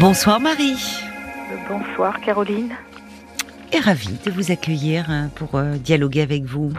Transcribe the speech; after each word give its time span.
Bonsoir 0.00 0.38
Marie. 0.38 1.02
Bonsoir 1.68 2.20
Caroline. 2.20 2.72
Et 3.72 3.80
ravie 3.80 4.20
de 4.24 4.30
vous 4.30 4.52
accueillir 4.52 5.10
hein, 5.10 5.28
pour 5.34 5.56
euh, 5.56 5.72
dialoguer 5.74 6.22
avec 6.22 6.44
vous. 6.44 6.72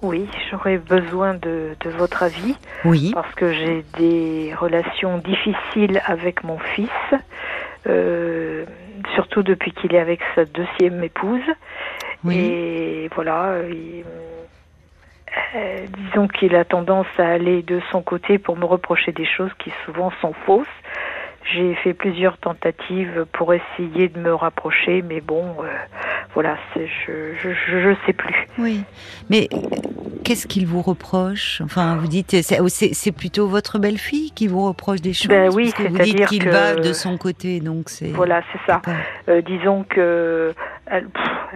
Oui, 0.00 0.26
j'aurais 0.50 0.78
besoin 0.78 1.34
de, 1.34 1.76
votre 1.98 2.22
avis. 2.22 2.56
Oui. 2.86 3.10
Parce 3.12 3.34
que 3.34 3.52
j'ai 3.52 3.84
des 3.98 4.54
relations 4.54 5.18
difficiles 5.18 6.00
avec 6.06 6.44
mon 6.44 6.58
fils, 6.58 6.88
euh, 7.86 8.64
surtout 9.14 9.42
depuis 9.42 9.72
qu'il 9.72 9.94
est 9.94 10.00
avec 10.00 10.20
sa 10.34 10.46
deuxième 10.46 11.04
épouse. 11.04 11.44
Oui. 12.24 12.38
Et 12.38 13.10
voilà, 13.14 13.50
euh, 13.50 14.02
disons 15.98 16.26
qu'il 16.26 16.56
a 16.56 16.64
tendance 16.64 17.06
à 17.18 17.26
aller 17.26 17.62
de 17.62 17.82
son 17.92 18.00
côté 18.00 18.38
pour 18.38 18.56
me 18.56 18.64
reprocher 18.64 19.12
des 19.12 19.26
choses 19.26 19.52
qui 19.58 19.70
souvent 19.84 20.10
sont 20.22 20.32
fausses. 20.46 20.66
J'ai 21.52 21.74
fait 21.76 21.94
plusieurs 21.94 22.38
tentatives 22.38 23.24
pour 23.32 23.54
essayer 23.54 24.08
de 24.08 24.18
me 24.18 24.34
rapprocher, 24.34 25.02
mais 25.02 25.20
bon, 25.20 25.44
euh, 25.60 25.66
voilà, 26.34 26.56
je, 26.74 27.34
je, 27.40 27.94
sais 28.04 28.12
plus. 28.12 28.34
Oui, 28.58 28.82
mais 29.30 29.48
qu'est-ce 30.24 30.46
qu'il 30.48 30.66
vous 30.66 30.82
reproche? 30.82 31.60
Enfin, 31.64 31.96
vous 31.96 32.08
dites, 32.08 32.36
c'est 32.42 33.12
plutôt 33.12 33.46
votre 33.46 33.78
belle-fille 33.78 34.32
qui 34.32 34.48
vous 34.48 34.66
reproche 34.66 35.00
des 35.00 35.12
choses 35.12 35.28
ben 35.28 35.50
oui, 35.54 35.72
c'est 35.76 35.88
vous 35.88 35.98
dites 35.98 36.26
qu'il 36.26 36.48
va 36.48 36.74
de 36.74 36.92
son 36.92 37.16
côté, 37.16 37.60
donc 37.60 37.90
c'est. 37.90 38.08
Voilà, 38.08 38.42
c'est 38.52 38.72
ça. 38.72 38.82
Euh, 39.28 39.40
disons 39.40 39.84
que 39.88 40.52
elle, 40.86 41.06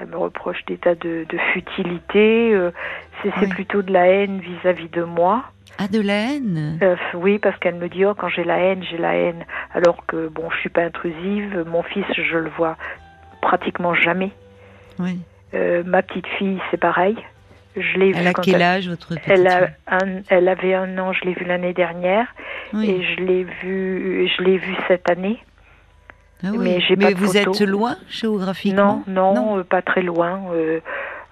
me 0.08 0.16
reproche 0.16 0.64
des 0.66 0.76
tas 0.76 0.94
de, 0.94 1.26
futilité. 1.52 2.52
Euh, 2.54 2.70
c'est 3.22 3.48
plutôt 3.48 3.82
de 3.82 3.92
la 3.92 4.06
haine 4.06 4.40
vis-à-vis 4.40 4.86
-vis 4.86 4.94
de 4.94 5.02
moi. 5.02 5.44
Ah, 5.78 5.88
de 5.88 6.00
la 6.00 6.12
haine 6.12 6.78
euh, 6.82 6.96
Oui, 7.14 7.38
parce 7.38 7.58
qu'elle 7.58 7.76
me 7.76 7.88
dit, 7.88 8.04
oh, 8.04 8.14
quand 8.14 8.28
j'ai 8.28 8.44
la 8.44 8.58
haine, 8.58 8.82
j'ai 8.90 8.98
la 8.98 9.14
haine. 9.14 9.44
Alors 9.72 10.04
que, 10.06 10.28
bon, 10.28 10.50
je 10.50 10.58
suis 10.58 10.68
pas 10.68 10.82
intrusive. 10.82 11.64
Mon 11.66 11.82
fils, 11.82 12.04
je 12.14 12.36
le 12.36 12.50
vois 12.50 12.76
pratiquement 13.40 13.94
jamais. 13.94 14.32
Oui. 14.98 15.18
Euh, 15.54 15.82
ma 15.84 16.02
petite 16.02 16.26
fille, 16.38 16.60
c'est 16.70 16.76
pareil. 16.76 17.16
Je 17.76 17.98
l'ai 17.98 18.12
elle 18.14 18.26
a 18.26 18.34
quel 18.34 18.60
âge, 18.60 18.88
votre 18.88 19.14
petite 19.14 19.28
elle, 19.28 19.46
a 19.46 19.70
elle 20.28 20.48
avait 20.48 20.74
un 20.74 20.98
an, 20.98 21.12
je 21.12 21.24
l'ai 21.24 21.34
vue 21.34 21.44
l'année 21.44 21.72
dernière. 21.72 22.26
Et 22.74 23.02
je 23.02 23.22
l'ai 23.22 23.44
vue 23.62 24.28
je 24.36 24.42
l'ai 24.42 24.58
vue 24.58 24.76
cette 24.88 25.08
année. 25.08 25.38
Ah 26.42 26.48
oui. 26.50 26.58
Mais, 26.58 26.80
j'ai 26.80 26.96
mais 26.96 27.14
vous 27.14 27.36
êtes 27.36 27.60
loin 27.60 27.96
géographiquement 28.08 29.04
Non, 29.06 29.34
non, 29.34 29.58
euh, 29.58 29.64
pas 29.64 29.82
très 29.82 30.02
loin. 30.02 30.40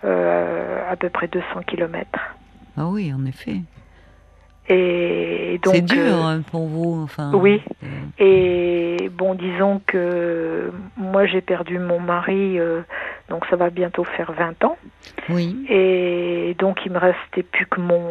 à 0.04 0.96
peu 0.96 1.10
près 1.10 1.26
200 1.26 1.44
km. 1.66 2.08
Ah 2.76 2.86
oui, 2.86 3.12
en 3.12 3.26
effet. 3.26 3.56
Et 4.68 5.58
donc 5.62 5.74
c'est 5.74 5.80
dur 5.82 6.14
euh, 6.14 6.22
hein, 6.22 6.42
pour 6.50 6.66
vous, 6.66 7.02
enfin. 7.02 7.32
Oui. 7.34 7.62
Euh. 7.82 7.86
Et 8.18 9.08
bon, 9.08 9.34
disons 9.34 9.80
que 9.86 10.70
moi 10.96 11.26
j'ai 11.26 11.40
perdu 11.40 11.78
mon 11.78 11.98
mari, 11.98 12.58
euh, 12.58 12.82
donc 13.30 13.46
ça 13.48 13.56
va 13.56 13.70
bientôt 13.70 14.04
faire 14.04 14.32
20 14.32 14.64
ans. 14.64 14.76
Oui. 15.30 15.64
Et 15.70 16.54
donc 16.58 16.80
il 16.84 16.92
me 16.92 16.98
restait 16.98 17.42
plus 17.42 17.66
que 17.66 17.80
mon 17.80 18.02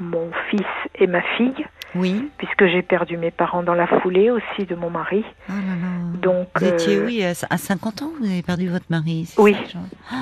mon 0.00 0.30
fils 0.50 0.66
et 0.98 1.06
ma 1.06 1.22
fille. 1.36 1.66
Oui. 1.94 2.30
Puisque 2.38 2.66
j'ai 2.66 2.82
perdu 2.82 3.16
mes 3.16 3.30
parents 3.30 3.62
dans 3.62 3.74
la 3.74 3.86
foulée 3.86 4.30
aussi 4.30 4.66
de 4.66 4.74
mon 4.74 4.90
mari. 4.90 5.24
Oh 5.48 5.52
là 5.52 5.56
là. 5.56 6.18
Donc. 6.20 6.48
Vous 6.58 6.66
étiez 6.66 7.00
oui 7.00 7.24
à 7.24 7.34
50 7.34 8.02
ans, 8.02 8.12
vous 8.18 8.26
avez 8.26 8.42
perdu 8.42 8.68
votre 8.68 8.86
mari. 8.90 9.32
Oui. 9.38 9.56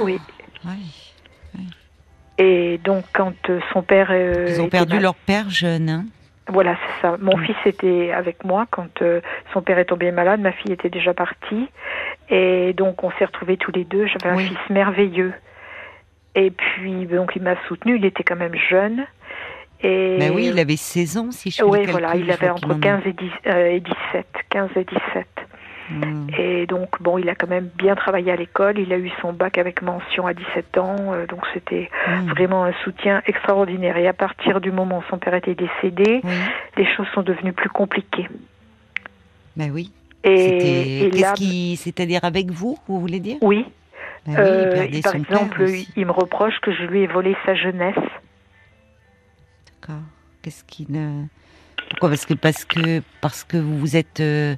oui. 0.05 0.19
Oui. 0.65 1.67
Et 2.41 2.81
donc, 2.83 3.05
quand 3.13 3.35
euh, 3.51 3.61
son 3.73 3.83
père. 3.83 4.09
Euh, 4.11 4.47
Ils 4.49 4.61
ont 4.63 4.69
perdu 4.69 4.99
leur 4.99 5.15
père 5.15 5.51
jeune. 5.51 5.91
Hein 5.91 6.05
voilà, 6.49 6.75
c'est 6.75 7.03
ça. 7.03 7.17
Mon 7.21 7.37
fils 7.37 7.57
était 7.67 8.13
avec 8.13 8.45
moi 8.45 8.67
quand 8.71 9.03
euh, 9.03 9.21
son 9.53 9.61
père 9.61 9.79
est 9.79 9.85
tombé 9.85 10.11
malade. 10.11 10.41
Ma 10.41 10.53
fille 10.53 10.73
était 10.73 10.89
déjà 10.89 11.13
partie. 11.13 11.69
Et 12.31 12.73
donc, 12.73 13.05
on 13.05 13.11
s'est 13.13 13.27
retrouvés 13.27 13.59
tous 13.59 13.73
les 13.73 13.85
deux. 13.85 14.07
J'avais 14.07 14.35
un 14.35 14.39
fils 14.39 14.59
merveilleux. 14.71 15.35
Et 16.35 16.51
puis, 16.51 17.07
donc, 17.07 17.33
il 17.37 17.43
m'a 17.43 17.57
soutenu. 17.69 17.97
Il 17.97 18.07
était 18.07 18.25
quand 18.25 18.37
même 18.37 18.57
jeune. 18.57 19.05
Et... 19.83 20.17
Mais 20.19 20.31
oui, 20.31 20.47
il 20.47 20.59
avait 20.59 20.77
16 20.77 21.17
ans, 21.19 21.31
si 21.31 21.51
je 21.51 21.63
Oui, 21.63 21.85
voilà, 21.87 22.17
il 22.17 22.31
avait 22.31 22.51
entre 22.51 22.75
15 22.75 23.03
et, 23.07 23.13
10, 23.13 23.31
et 23.47 23.81
17. 23.81 24.27
15 24.49 24.71
et 24.77 24.85
17. 24.85 25.27
Mm. 25.91 26.29
Et 26.39 26.67
donc, 26.67 27.01
bon, 27.01 27.19
il 27.19 27.29
a 27.29 27.35
quand 27.35 27.49
même 27.49 27.69
bien 27.77 27.95
travaillé 27.95 28.33
à 28.33 28.37
l'école. 28.37 28.79
Il 28.79 28.93
a 28.93 28.99
eu 28.99 29.11
son 29.21 29.33
bac 29.33 29.59
avec 29.59 29.83
mention 29.83 30.27
à 30.27 30.35
17 30.35 30.79
ans. 30.79 30.97
Euh, 31.13 31.27
donc, 31.27 31.41
c'était 31.53 31.91
mm. 32.09 32.31
vraiment 32.31 32.65
un 32.65 32.73
soutien 32.85 33.23
extraordinaire. 33.27 33.97
Et 33.97 34.07
à 34.07 34.13
partir 34.13 34.61
du 34.61 34.73
moment 34.73 34.99
où 34.99 35.03
son 35.11 35.19
père 35.19 35.35
était 35.35 35.55
décédé, 35.55 36.23
les 36.77 36.87
choses 36.97 37.07
sont 37.15 37.23
devenues 37.23 37.53
plus 37.53 37.71
compliquées. 37.71 38.29
Ben 39.57 39.71
oui. 39.73 39.93
Et, 40.23 41.11
qu'est-ce 41.13 41.35
qui, 41.35 41.77
c'est-à-dire 41.77 42.25
avec 42.25 42.51
vous, 42.51 42.79
vous 42.87 43.01
voulez 43.01 43.21
dire? 43.21 43.39
Oui. 43.41 43.67
Ben 44.27 44.37
euh, 44.39 45.01
par 45.03 45.15
exemple, 45.15 45.67
il 45.97 46.07
me 46.07 46.13
reproche 46.13 46.59
que 46.61 46.73
je 46.73 46.83
lui 46.85 47.01
ai 47.01 47.07
volé 47.07 47.35
sa 47.47 47.55
jeunesse. 47.55 47.97
D'accord. 49.67 50.03
Qu'est-ce 50.43 50.65
qui 50.65 50.87
ne 50.91 51.25
Pourquoi? 51.91 52.11
Parce 52.11 52.27
que 52.27 52.35
parce 52.35 52.65
que 52.65 53.03
parce 53.21 53.45
que 53.45 53.57
vous 53.57 53.97
êtes 53.97 54.21
euh, 54.21 54.57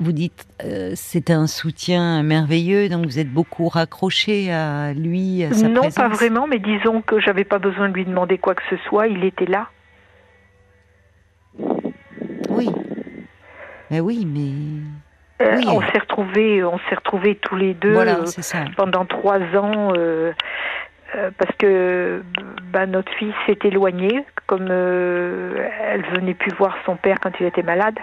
vous 0.00 0.12
dites 0.12 0.46
euh, 0.64 0.92
c'est 0.94 1.30
un 1.30 1.46
soutien 1.46 2.22
merveilleux, 2.22 2.88
donc 2.88 3.06
vous 3.06 3.18
êtes 3.18 3.32
beaucoup 3.32 3.68
raccroché 3.68 4.52
à 4.52 4.92
lui, 4.92 5.44
à 5.44 5.52
sa 5.52 5.68
Non, 5.68 5.90
pas 5.90 6.08
vraiment, 6.08 6.46
mais 6.46 6.58
disons 6.58 7.02
que 7.02 7.20
j'avais 7.20 7.44
pas 7.44 7.58
besoin 7.58 7.88
de 7.88 7.94
lui 7.94 8.04
demander 8.04 8.38
quoi 8.38 8.54
que 8.54 8.62
ce 8.70 8.76
soit, 8.88 9.06
il 9.06 9.24
était 9.24 9.46
là. 9.46 9.68
Oui. 12.48 12.70
Mais 13.90 14.00
oui, 14.00 14.26
mais. 14.26 15.46
Euh, 15.46 15.60
on 15.68 15.80
s'est 15.82 15.98
retrouvés, 15.98 16.64
on 16.64 16.78
s'est 16.88 16.94
retrouvés 16.94 17.34
tous 17.36 17.56
les 17.56 17.74
deux 17.74 17.94
euh, 17.94 18.24
pendant 18.76 19.04
trois 19.04 19.38
ans. 19.54 19.92
parce 21.38 21.56
que 21.58 22.22
bah, 22.72 22.86
notre 22.86 23.12
fille 23.14 23.34
s'est 23.46 23.58
éloignée, 23.64 24.24
comme 24.46 24.70
elle 24.70 26.04
venait 26.14 26.34
plus 26.34 26.52
voir 26.54 26.76
son 26.86 26.96
père 26.96 27.18
quand 27.20 27.32
il 27.40 27.46
était 27.46 27.62
malade. 27.62 27.98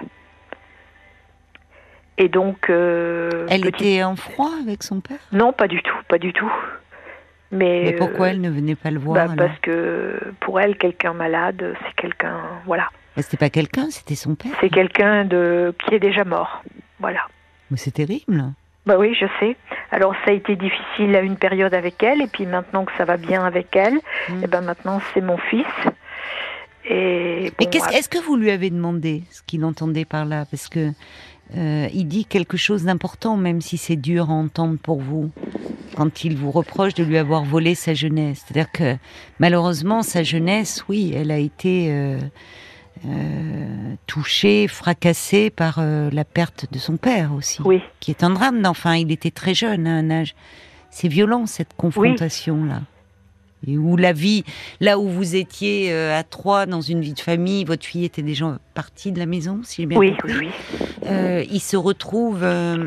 Et 2.18 2.30
donc. 2.30 2.70
Euh, 2.70 3.48
elle 3.50 3.66
était 3.68 4.04
en 4.04 4.16
froid 4.16 4.52
avec 4.62 4.84
son 4.84 5.00
père? 5.02 5.20
Non, 5.32 5.52
pas 5.52 5.68
du 5.68 5.82
tout, 5.82 5.98
pas 6.08 6.18
du 6.18 6.34
tout. 6.34 6.52
Mais, 7.52 7.84
Mais 7.86 7.94
pourquoi 7.94 8.30
elle 8.30 8.42
ne 8.42 8.50
venait 8.50 8.76
pas 8.76 8.90
le 8.90 9.00
voir 9.00 9.28
bah, 9.28 9.34
Parce 9.38 9.60
que 9.60 10.20
pour 10.40 10.60
elle, 10.60 10.76
quelqu'un 10.76 11.14
malade, 11.14 11.76
c'est 11.86 11.96
quelqu'un, 11.96 12.40
voilà. 12.66 12.90
C'était 13.18 13.38
pas 13.38 13.52
quelqu'un, 13.52 13.92
c'était 13.92 14.16
son 14.16 14.34
père. 14.34 14.52
C'est 14.60 14.70
quelqu'un 14.70 15.24
de 15.24 15.74
qui 15.86 15.94
est 15.94 16.00
déjà 16.00 16.24
mort, 16.24 16.64
voilà. 17.00 17.28
Mais 17.70 17.78
c'est 17.78 17.92
terrible. 17.92 18.44
Bah 18.88 18.96
oui, 18.98 19.16
je 19.18 19.28
sais. 19.40 19.56
Alors 19.92 20.16
ça 20.26 20.32
a 20.32 20.34
été 20.34 20.56
difficile 20.56 21.16
à 21.16 21.22
une 21.22 21.38
période 21.38 21.76
avec 21.76 22.02
elle, 22.02 22.22
et 22.22 22.28
puis 22.28 22.48
maintenant 22.48 22.86
que 22.86 22.92
ça 22.98 23.06
va 23.06 23.18
bien 23.18 23.46
avec 23.46 23.76
elle, 23.76 23.96
hmm. 24.30 24.34
et 24.34 24.42
eh 24.44 24.48
ben 24.48 24.62
maintenant 24.62 25.00
c'est 25.14 25.22
mon 25.22 25.38
fils. 25.38 25.66
Et 26.86 27.54
Mais 27.60 27.68
est-ce 27.94 28.10
que 28.10 28.18
vous 28.18 28.36
lui 28.36 28.52
avez 28.52 28.70
demandé 28.70 29.24
ce 29.32 29.42
qu'il 29.44 29.64
entendait 29.64 30.06
par 30.06 30.26
là? 30.26 30.46
Parce 30.50 30.68
que 30.68 30.90
euh, 31.56 31.88
il 31.94 32.08
dit 32.08 32.26
quelque 32.26 32.58
chose 32.58 32.84
d'important, 32.84 33.38
même 33.38 33.62
si 33.62 33.78
c'est 33.78 33.96
dur 33.96 34.30
à 34.30 34.34
entendre 34.34 34.78
pour 34.78 35.00
vous, 35.00 35.30
quand 35.96 36.24
il 36.24 36.36
vous 36.36 36.52
reproche 36.52 36.94
de 36.94 37.04
lui 37.04 37.18
avoir 37.18 37.44
volé 37.44 37.76
sa 37.76 37.94
jeunesse. 37.94 38.44
C'est-à-dire 38.46 38.72
que 38.72 38.98
malheureusement, 39.40 40.02
sa 40.02 40.24
jeunesse, 40.24 40.84
oui, 40.90 41.14
elle 41.16 41.32
a 41.32 41.38
été 41.38 41.92
euh, 41.92 42.20
euh, 43.06 43.96
touchée, 44.08 44.68
fracassée 44.68 45.50
par 45.50 45.82
la 45.82 46.26
perte 46.26 46.72
de 46.72 46.80
son 46.80 46.98
père 46.98 47.34
aussi, 47.34 47.62
oui. 47.64 47.82
qui 48.00 48.12
est 48.12 48.24
un 48.24 48.32
drame. 48.32 48.66
Enfin, 48.66 48.96
il 48.96 49.12
était 49.12 49.32
très 49.32 49.54
jeune 49.54 49.88
à 49.88 49.92
un 49.92 50.10
âge. 50.10 50.36
C'est 50.90 51.08
violent 51.08 51.46
cette 51.46 51.74
confrontation-là 51.76 52.82
et 53.68 53.78
où 53.78 53.98
la 53.98 54.14
vie, 54.14 54.44
là 54.80 55.00
où 55.00 55.08
vous 55.08 55.36
étiez 55.36 55.92
euh, 55.92 56.18
à 56.18 56.24
trois 56.24 56.66
dans 56.66 56.82
une 56.82 57.02
vie 57.02 57.14
de 57.14 57.20
famille, 57.20 57.64
votre 57.64 57.86
fille 57.86 58.06
était 58.06 58.22
déjà 58.22 58.58
partie 58.74 59.12
de 59.12 59.20
la 59.20 59.26
maison, 59.26 59.62
si 59.64 59.84
j'ai 59.84 59.86
bien 59.86 59.98
oui, 59.98 60.12
compris. 60.12 60.34
Oui, 60.40 60.50
euh, 61.08 61.44
il 61.50 61.60
se 61.60 61.78
retrouve, 61.78 62.40
euh, 62.44 62.84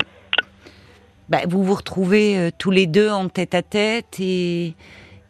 bah, 1.29 1.41
vous 1.49 1.63
vous 1.63 1.75
retrouvez 1.75 2.51
tous 2.59 2.71
les 2.71 2.87
deux 2.87 3.11
en 3.11 3.29
tête 3.29 3.55
à 3.55 3.63
tête 3.63 4.19
et, 4.21 4.75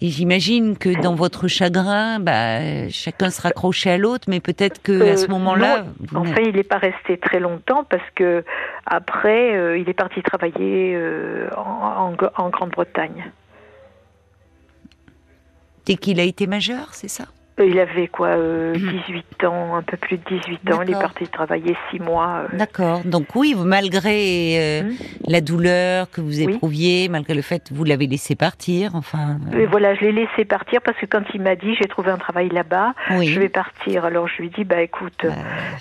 j'imagine 0.02 0.76
que 0.76 1.00
dans 1.00 1.14
votre 1.14 1.48
chagrin, 1.48 2.20
bah, 2.20 2.88
chacun 2.90 3.30
se 3.30 3.40
raccrochait 3.40 3.90
à 3.90 3.98
l'autre, 3.98 4.26
mais 4.28 4.40
peut-être 4.40 4.82
que 4.82 5.12
à 5.12 5.16
ce 5.16 5.26
moment-là, 5.28 5.86
enfin, 6.14 6.42
il 6.44 6.54
n'est 6.54 6.62
pas 6.62 6.78
resté 6.78 7.16
très 7.16 7.40
longtemps 7.40 7.82
parce 7.82 8.08
que 8.14 8.44
après, 8.84 9.80
il 9.80 9.88
est 9.88 9.94
parti 9.94 10.22
travailler 10.22 10.96
en 11.56 12.50
Grande-Bretagne. 12.50 13.32
Dès 15.86 15.96
qu'il 15.96 16.20
a 16.20 16.24
été 16.24 16.46
majeur, 16.46 16.88
c'est 16.92 17.08
ça? 17.08 17.26
Il 17.58 17.78
avait 17.78 18.08
quoi, 18.08 18.36
18 18.36 19.24
mhm. 19.42 19.48
ans, 19.48 19.76
un 19.76 19.82
peu 19.82 19.96
plus 19.96 20.18
de 20.18 20.22
18 20.28 20.72
ans. 20.72 20.82
Il 20.82 20.90
est 20.90 21.00
parti 21.00 21.26
travailler 21.26 21.74
6 21.90 22.00
mois. 22.00 22.42
D'accord. 22.52 23.00
Donc 23.06 23.34
oui, 23.34 23.54
malgré 23.56 24.82
hmm. 24.82 24.92
la 25.26 25.40
douleur 25.40 26.10
que 26.10 26.20
vous 26.20 26.38
éprouviez, 26.42 27.08
malgré 27.08 27.32
le 27.32 27.40
fait 27.40 27.66
que 27.66 27.72
vous 27.72 27.84
l'avez 27.84 28.08
laissé 28.08 28.34
partir, 28.34 28.94
enfin. 28.94 29.38
voilà, 29.70 29.94
je 29.94 30.02
l'ai 30.02 30.12
laissé 30.12 30.44
partir 30.44 30.82
parce 30.82 30.98
que 30.98 31.06
quand 31.06 31.22
il 31.32 31.40
m'a 31.40 31.56
dit 31.56 31.74
j'ai 31.76 31.88
trouvé 31.88 32.10
un 32.10 32.18
travail 32.18 32.50
là-bas, 32.50 32.92
je 33.08 33.40
vais 33.40 33.48
partir. 33.48 34.04
Alors 34.04 34.28
je 34.28 34.42
lui 34.42 34.50
dis 34.50 34.64
bah 34.64 34.82
écoute, 34.82 35.24
bah, 35.24 35.32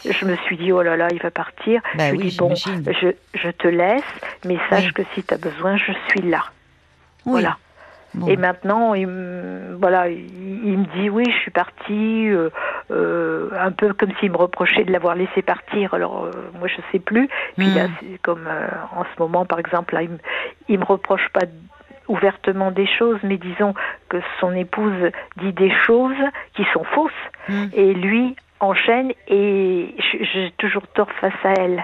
je 0.10 0.26
me 0.26 0.38
suis 0.38 0.56
dit 0.56 0.72
oh 0.72 0.82
là 0.82 0.96
là, 0.96 1.10
il 1.12 1.22
va 1.22 1.32
partir. 1.32 1.82
Bah 1.98 2.08
je 2.08 2.16
lui 2.16 2.30
dis 2.30 2.38
bon, 2.38 2.56
je, 2.56 3.10
je 3.34 3.50
te 3.50 3.68
laisse, 3.68 4.04
mais 4.46 4.58
sache 4.70 4.94
que 4.94 5.02
si 5.14 5.24
tu 5.24 5.34
as 5.34 5.38
besoin, 5.38 5.76
je 5.76 5.92
suis 6.10 6.22
là. 6.22 6.46
Voilà. 7.26 7.58
Et 8.28 8.38
maintenant, 8.38 8.94
il, 8.94 9.08
voilà, 9.80 10.10
il, 10.10 10.78
me 10.78 10.86
dit 10.98 11.10
oui, 11.10 11.24
je 11.28 11.38
suis 11.40 11.52
partie, 11.52 12.30
euh, 12.30 12.50
euh, 12.92 13.50
un 13.60 13.72
peu 13.72 13.94
comme 13.94 14.12
s'il 14.20 14.32
me 14.32 14.38
reprochait 14.38 14.84
de 14.84 14.92
l'avoir 14.92 15.16
laissé 15.16 15.42
partir. 15.42 15.94
Alors 15.94 16.26
euh, 16.26 16.32
moi, 16.60 16.68
je 16.68 16.82
sais 16.92 17.00
plus. 17.00 17.30
Puis 17.58 17.68
là, 17.68 17.88
hmm. 17.88 18.18
comme 18.22 18.48
en 18.96 19.04
ce 19.04 19.20
moment, 19.20 19.46
par 19.46 19.60
exemple, 19.60 19.94
là, 19.94 20.04
il, 20.04 20.18
il 20.70 20.80
me 20.80 20.86
reproche 20.86 21.28
pas 21.34 21.46
ouvertement 22.08 22.72
des 22.72 22.88
choses, 22.88 23.20
mais 23.24 23.38
disons 23.38 23.74
que 24.10 24.18
son 24.40 24.54
épouse 24.54 25.12
dit 25.38 25.54
des 25.54 25.72
choses 25.86 26.16
qui 26.56 26.64
sont 26.74 26.84
fausses, 26.84 27.12
hmm. 27.50 27.66
et 27.74 27.94
lui 27.94 28.36
enchaîne, 28.60 29.12
et 29.28 29.96
j'ai 30.14 30.54
toujours 30.58 30.88
tort 30.88 31.10
face 31.20 31.34
à 31.44 31.54
elle. 31.58 31.84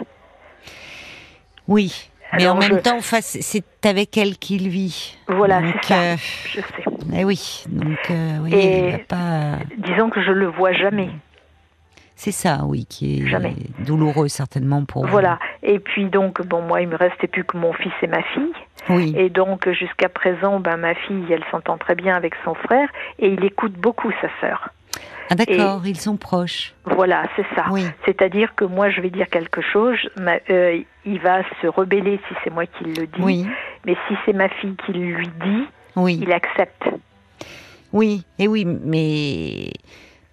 Oui, 1.68 2.10
mais 2.33 2.48
en 2.48 2.56
même 2.56 2.81
temps, 2.81 3.00
c'est 3.01 3.63
avec 3.86 4.18
elle 4.18 4.38
qu'il 4.38 4.69
vit. 4.69 5.18
Voilà, 5.28 5.62
c'est 5.62 5.88
ça. 5.88 6.01
Euh, 6.01 6.16
je 6.45 6.62
sais. 6.62 6.83
Eh 7.16 7.25
oui, 7.25 7.63
donc 7.68 8.00
euh, 8.10 8.38
oui, 8.44 8.54
Et 8.54 8.98
pas. 9.07 9.60
Disons 9.78 10.10
que 10.10 10.22
je 10.22 10.31
le 10.31 10.48
vois 10.48 10.74
jamais. 10.74 11.10
C'est 12.16 12.31
ça, 12.31 12.60
oui, 12.66 12.86
qui 12.86 13.18
est 13.18 13.83
douloureux 13.83 14.28
certainement 14.28 14.86
pour 14.86 15.06
vous. 15.06 15.12
Voilà. 15.12 15.39
Et 15.63 15.80
puis 15.80 16.06
donc, 16.06 16.45
bon, 16.45 16.62
moi, 16.62 16.81
il 16.81 16.88
me 16.88 16.95
restait 16.95 17.28
plus 17.28 17.44
que 17.44 17.57
mon 17.57 17.74
fils 17.74 17.92
et 18.04 18.07
ma 18.07 18.22
fille. 18.22 18.54
Oui. 18.89 19.13
Et 19.18 19.30
donc, 19.30 19.68
jusqu'à 19.72 20.07
présent, 20.07 20.60
ben, 20.60 20.77
ma 20.77 20.94
fille, 20.94 21.25
elle 21.31 21.44
s'entend 21.50 21.80
très 21.80 21.95
bien 21.95 22.16
avec 22.16 22.36
son 22.45 22.54
frère 22.54 22.88
et 23.18 23.27
il 23.27 23.44
écoute 23.44 23.74
beaucoup 23.74 24.12
sa 24.22 24.27
sœur. 24.39 24.69
Ah 25.31 25.36
d'accord, 25.36 25.81
ils 25.86 25.98
sont 25.98 26.18
proches. 26.18 26.74
Voilà, 26.83 27.24
c'est 27.38 27.45
ça. 27.56 27.66
C'est-à-dire 28.06 28.54
que 28.54 28.66
moi, 28.66 28.89
je 28.89 29.00
vais 29.00 29.10
dire 29.10 29.30
quelque 29.30 29.62
chose, 29.62 29.98
euh, 30.50 30.81
il 31.06 31.19
va 31.22 31.42
se 31.62 31.68
rebeller 31.68 32.19
si 32.28 32.36
c'est 32.44 32.50
moi 32.50 32.66
qui 32.66 32.83
le 32.83 33.07
dis, 33.07 33.22
oui. 33.22 33.48
mais 33.86 33.95
si 34.10 34.16
c'est 34.25 34.33
ma 34.33 34.50
fille 34.50 34.75
qui 34.86 34.92
lui 34.92 35.25
dit, 35.42 35.68
oui. 35.95 36.19
il 36.22 36.33
accepte. 36.33 36.83
Oui, 37.94 38.25
et 38.39 38.50
oui, 38.50 38.66
mais 38.66 39.72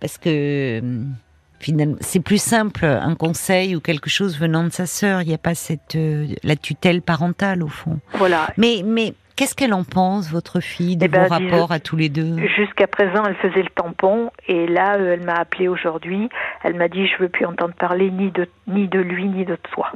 parce 0.01 0.19
que 0.19 0.83
finalement, 1.61 1.97
c'est 2.01 2.21
plus 2.21 2.43
simple 2.43 2.85
un 2.85 3.15
conseil 3.15 3.77
ou 3.77 3.81
quelque 3.81 4.11
chose 4.11 4.37
venant 4.37 4.65
de 4.65 4.71
sa 4.71 4.87
sœur. 4.87 5.23
Il 5.23 5.29
n'y 5.29 5.35
a 5.35 5.39
pas 5.39 5.55
cette 5.55 5.95
euh, 5.95 6.27
la 6.43 6.57
tutelle 6.57 7.03
parentale 7.03 7.63
au 7.63 7.69
fond. 7.69 8.01
Voilà. 8.15 8.49
Mais 8.57 8.83
mais 8.85 9.15
Qu'est-ce 9.39 9.55
qu'elle 9.55 9.73
en 9.73 9.85
pense, 9.85 10.33
votre 10.33 10.59
fille, 10.59 10.97
de 10.97 11.05
eh 11.05 11.09
ben, 11.09 11.23
vos 11.23 11.29
rapports 11.29 11.71
à 11.71 11.79
tous 11.79 11.95
les 11.95 12.09
deux 12.09 12.39
Jusqu'à 12.57 12.89
présent, 12.89 13.23
elle 13.25 13.37
faisait 13.37 13.63
le 13.63 13.71
tampon, 13.73 14.33
et 14.49 14.67
là, 14.67 14.97
euh, 14.97 15.15
elle 15.15 15.25
m'a 15.25 15.35
appelé 15.35 15.69
aujourd'hui. 15.69 16.29
Elle 16.65 16.75
m'a 16.75 16.89
dit, 16.89 17.07
je 17.07 17.23
veux 17.23 17.29
plus 17.29 17.47
entendre 17.47 17.73
parler 17.75 18.11
ni 18.11 18.33
de, 18.33 18.49
ni 18.67 18.89
de 18.89 18.99
lui, 18.99 19.29
ni 19.29 19.45
de 19.45 19.57
toi. 19.71 19.93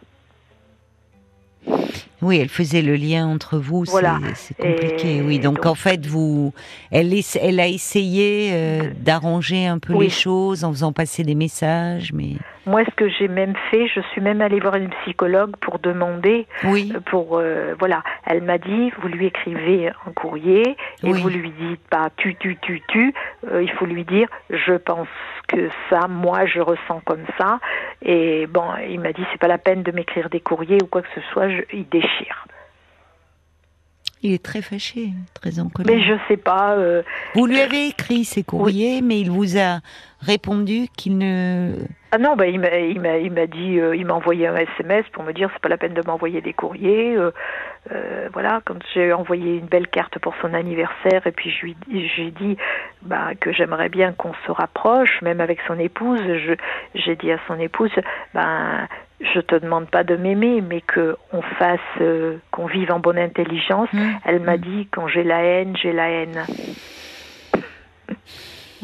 Oui, 2.21 2.39
elle 2.39 2.51
faisait 2.51 2.83
le 2.83 2.95
lien 2.95 3.27
entre 3.27 3.59
vous. 3.59 3.83
Voilà. 3.89 4.21
C'est 4.37 4.57
compliqué. 4.57 5.23
oui, 5.27 5.41
donc, 5.41 5.67
en 5.67 5.75
fait, 5.75 6.07
vous, 6.07 6.55
elle, 6.93 7.13
elle 7.41 7.59
a 7.59 7.67
essayé 7.67 8.51
euh, 8.53 8.91
d'arranger 8.97 9.67
un 9.67 9.81
peu 9.81 9.99
les 9.99 10.09
choses 10.09 10.63
en 10.63 10.71
faisant 10.71 10.93
passer 10.93 11.25
des 11.25 11.35
messages, 11.35 12.13
mais. 12.13 12.37
Moi, 12.67 12.85
ce 12.85 12.95
que 12.95 13.09
j'ai 13.09 13.29
même 13.29 13.55
fait, 13.71 13.89
je 13.89 14.01
suis 14.13 14.21
même 14.21 14.41
allée 14.41 14.61
voir 14.61 14.77
une 14.77 14.91
psychologue 15.03 15.57
pour 15.61 15.79
demander. 15.79 16.47
Oui. 16.65 16.93
Euh, 16.95 17.01
pour 17.01 17.39
euh, 17.39 17.75
voilà, 17.79 18.03
elle 18.27 18.43
m'a 18.43 18.59
dit, 18.59 18.91
vous 19.01 19.09
lui 19.09 19.27
écrivez 19.27 19.91
un 20.07 20.13
courrier 20.13 20.77
et 21.03 21.13
vous 21.13 21.29
lui 21.29 21.51
dites 21.51 21.87
pas 21.89 22.11
tu 22.17 22.37
tu 22.37 22.57
tu 22.63 22.83
tu. 22.89 23.15
il 23.61 23.71
faut 23.73 23.87
lui 23.87 24.05
dire, 24.05 24.29
je 24.51 24.75
pense 24.75 25.09
que 25.49 25.69
ça, 25.91 26.09
moi, 26.09 26.47
je 26.47 26.61
ressens 26.61 27.01
comme 27.05 27.25
ça. 27.39 27.59
Et 28.03 28.47
bon, 28.47 28.65
il 28.89 29.01
m'a 29.01 29.13
dit, 29.13 29.23
c'est 29.33 29.41
pas 29.41 29.49
la 29.49 29.59
peine 29.59 29.83
de 29.83 29.93
m'écrire 29.93 30.31
des 30.31 30.41
courriers 30.41 30.79
ou 30.83 30.87
quoi 30.87 31.03
que 31.03 31.09
ce 31.15 31.21
soit. 31.33 31.49
Je, 31.49 31.63
il 31.73 31.89
déchire 31.89 32.47
il 34.23 34.33
est 34.33 34.43
très 34.43 34.63
fâché, 34.63 35.11
très 35.35 35.59
en 35.59 35.69
colère. 35.69 35.95
Mais 35.95 36.03
je 36.03 36.15
sais 36.29 36.37
pas. 36.37 36.75
Euh, 36.77 37.03
vous 37.35 37.47
lui 37.47 37.61
avez 37.61 37.89
écrit 37.89 38.25
ces 38.25 38.45
courriers, 38.45 39.03
mais 39.03 39.21
il 39.21 39.31
vous 39.31 39.59
a 39.59 39.81
répondu 40.23 40.87
qu'il 40.97 41.19
ne. 41.19 41.75
Ah 42.13 42.19
non, 42.19 42.37
bah, 42.37 42.47
il 42.47 42.61
m'a, 42.61 42.77
il 42.79 43.01
m'a, 43.01 43.17
il 43.17 43.33
m'a 43.33 43.47
dit, 43.47 43.81
euh, 43.81 43.97
il 43.97 44.07
m'a 44.07 44.15
envoyé 44.15 44.47
un 44.47 44.57
SMS 44.57 45.05
pour 45.13 45.25
me 45.25 45.33
dire 45.33 45.51
c'est 45.53 45.63
pas 45.63 45.69
la 45.69 45.79
peine 45.79 45.95
de 45.95 46.03
m'envoyer 46.07 46.41
des 46.41 46.53
courriers. 46.53 47.17
Euh, 47.17 47.31
euh, 47.91 48.29
voilà, 48.33 48.61
quand 48.65 48.77
j'ai 48.95 49.13
envoyé 49.13 49.57
une 49.57 49.67
belle 49.67 49.89
carte 49.89 50.19
pour 50.19 50.35
son 50.41 50.55
anniversaire 50.55 51.27
et 51.27 51.33
puis 51.33 51.51
je 51.51 51.67
lui, 51.67 51.77
j'ai 52.17 52.31
dit 52.31 52.57
bah, 53.03 53.31
que 53.41 53.53
j'aimerais 53.53 53.89
bien 53.89 54.13
qu'on 54.13 54.35
se 54.47 54.53
rapproche, 54.53 55.21
même 55.23 55.41
avec 55.41 55.59
son 55.67 55.79
épouse. 55.79 56.21
Je, 56.21 56.53
j'ai 56.95 57.17
dit 57.17 57.33
à 57.33 57.39
son 57.49 57.59
épouse, 57.59 57.93
ben 58.35 58.87
je 59.35 59.41
te 59.41 59.55
demande 59.55 59.89
pas 59.89 60.05
de 60.05 60.17
m'aimer, 60.17 60.61
mais 60.61 60.81
que 60.81 61.17
on 61.33 61.43
fasse, 61.43 61.81
qu'on 62.51 62.67
vive 62.67 62.93
en 62.93 62.99
bonne 62.99 63.19
intelligence. 63.19 63.89
Mmh. 63.93 64.11
Elle 64.25 64.41
m'a 64.41 64.57
mmh. 64.57 64.61
dit 64.61 64.89
quand 64.91 65.07
j'ai 65.09 65.25
la 65.25 65.43
haine, 65.43 65.77
j'ai 65.77 65.93
la 65.93 66.11
haine. 66.11 66.45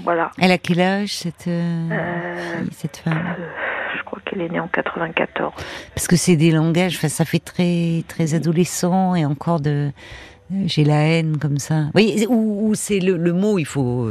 Voilà. 0.08 0.30
Elle 0.38 0.52
a 0.52 0.56
quel 0.56 0.80
âge 0.80 1.18
cette, 1.18 1.48
euh, 1.48 1.88
euh, 1.92 2.64
cette 2.72 2.96
femme? 2.96 3.34
euh, 3.38 3.46
Je 3.94 4.02
crois 4.04 4.18
qu'elle 4.24 4.40
est 4.40 4.48
née 4.48 4.58
en 4.58 4.66
94. 4.66 5.52
Parce 5.94 6.08
que 6.08 6.16
c'est 6.16 6.36
des 6.36 6.50
langages, 6.50 6.96
ça 6.98 7.26
fait 7.26 7.40
très 7.40 8.04
très 8.08 8.32
adolescent 8.32 9.14
et 9.14 9.26
encore 9.26 9.60
de 9.60 9.90
j'ai 10.64 10.84
la 10.84 11.02
haine 11.02 11.36
comme 11.36 11.58
ça. 11.58 11.90
Oui, 11.94 12.24
ou, 12.30 12.72
c'est 12.74 13.00
le, 13.00 13.34
mot, 13.34 13.58
il 13.58 13.66
faut, 13.66 14.10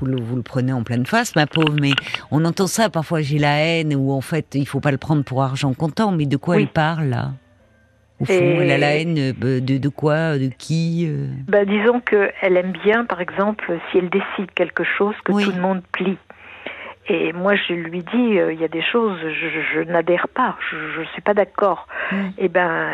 vous 0.00 0.06
le, 0.06 0.20
vous 0.20 0.34
le 0.34 0.42
prenez 0.42 0.72
en 0.72 0.82
pleine 0.82 1.06
face, 1.06 1.36
ma 1.36 1.46
pauvre, 1.46 1.76
mais 1.80 1.92
on 2.32 2.44
entend 2.44 2.66
ça 2.66 2.90
parfois, 2.90 3.20
j'ai 3.20 3.38
la 3.38 3.58
haine, 3.58 3.94
ou 3.94 4.10
en 4.10 4.20
fait, 4.20 4.56
il 4.56 4.66
faut 4.66 4.80
pas 4.80 4.90
le 4.90 4.98
prendre 4.98 5.22
pour 5.22 5.44
argent 5.44 5.72
comptant, 5.72 6.10
mais 6.10 6.26
de 6.26 6.36
quoi 6.36 6.56
elle 6.56 6.66
parle 6.66 7.04
là? 7.10 7.30
Au 8.20 8.24
fond, 8.24 8.32
elle 8.32 8.70
a 8.70 8.78
la 8.78 8.96
haine 8.96 9.18
euh, 9.18 9.60
de, 9.60 9.78
de 9.78 9.88
quoi 9.88 10.38
De 10.38 10.50
qui 10.58 11.06
euh 11.08 11.26
bah, 11.48 11.64
Disons 11.64 12.00
qu'elle 12.00 12.56
aime 12.56 12.72
bien, 12.84 13.04
par 13.04 13.20
exemple, 13.20 13.78
si 13.90 13.98
elle 13.98 14.08
décide 14.08 14.50
quelque 14.54 14.84
chose, 14.84 15.14
que 15.24 15.32
tout 15.32 15.52
le 15.52 15.60
monde 15.60 15.82
plie. 15.92 16.18
Et 17.08 17.32
moi, 17.32 17.54
je 17.54 17.72
lui 17.72 18.00
dis, 18.00 18.38
euh, 18.38 18.52
il 18.52 18.60
y 18.60 18.64
a 18.64 18.68
des 18.68 18.82
choses, 18.82 19.18
je, 19.20 19.80
n'adhère 19.82 20.26
pas, 20.28 20.56
je 20.70 21.00
ne 21.00 21.04
suis 21.12 21.22
pas 21.22 21.34
d'accord. 21.34 21.86
Et 22.12 22.46
eh 22.46 22.48
ben, 22.48 22.88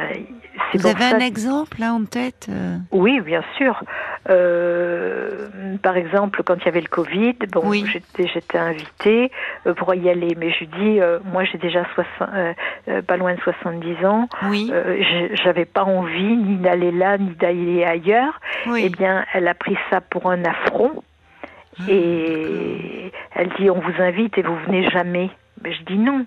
Vous 0.75 0.87
avez 0.87 1.05
un 1.05 1.19
exemple 1.19 1.81
là 1.81 1.95
en 1.95 2.05
tête 2.05 2.49
Oui, 2.91 3.21
bien 3.21 3.43
sûr. 3.57 3.83
Euh, 4.31 5.49
par 5.83 5.97
exemple, 5.97 6.43
quand 6.45 6.57
il 6.57 6.65
y 6.65 6.69
avait 6.69 6.81
le 6.81 6.89
Covid, 6.89 7.35
bon, 7.51 7.73
j'étais, 7.73 8.27
j'étais 8.29 8.59
invitée 8.59 9.33
euh, 9.67 9.75
pour 9.75 9.95
y 9.95 10.09
aller, 10.09 10.37
mais 10.37 10.53
je 10.53 10.65
dis, 10.65 11.01
euh, 11.01 11.19
moi 11.25 11.45
j'ai 11.45 11.59
déjà 11.59 11.85
60, 11.95 13.07
pas 13.07 13.17
loin 13.17 13.35
de 13.35 13.41
70 13.41 14.05
ans, 14.05 14.29
oui. 14.49 14.73
j'avais 15.43 15.65
pas 15.65 15.85
envie 15.85 16.37
ni 16.37 16.57
d'aller 16.57 16.93
là 16.93 17.19
ni 17.19 17.31
d'aller 17.31 17.85
ailleurs. 17.85 18.41
Oui. 18.67 18.83
Eh 18.87 18.91
bien, 18.91 19.25
elle 19.35 19.49
a 19.49 19.55
pris 19.55 19.77
ça 19.91 20.01
pour 20.01 20.31
un 20.31 20.45
affront. 20.45 21.03
Ah, 21.81 21.85
et 21.89 23.13
elle 23.35 23.49
dit 23.59 23.71
on 23.71 23.81
vous 23.81 24.03
invite 24.03 24.37
et 24.39 24.43
vous 24.43 24.57
venez 24.67 24.89
jamais. 24.91 25.31
Mais 25.63 25.73
je 25.73 25.83
dis 25.85 25.99
non. 25.99 26.27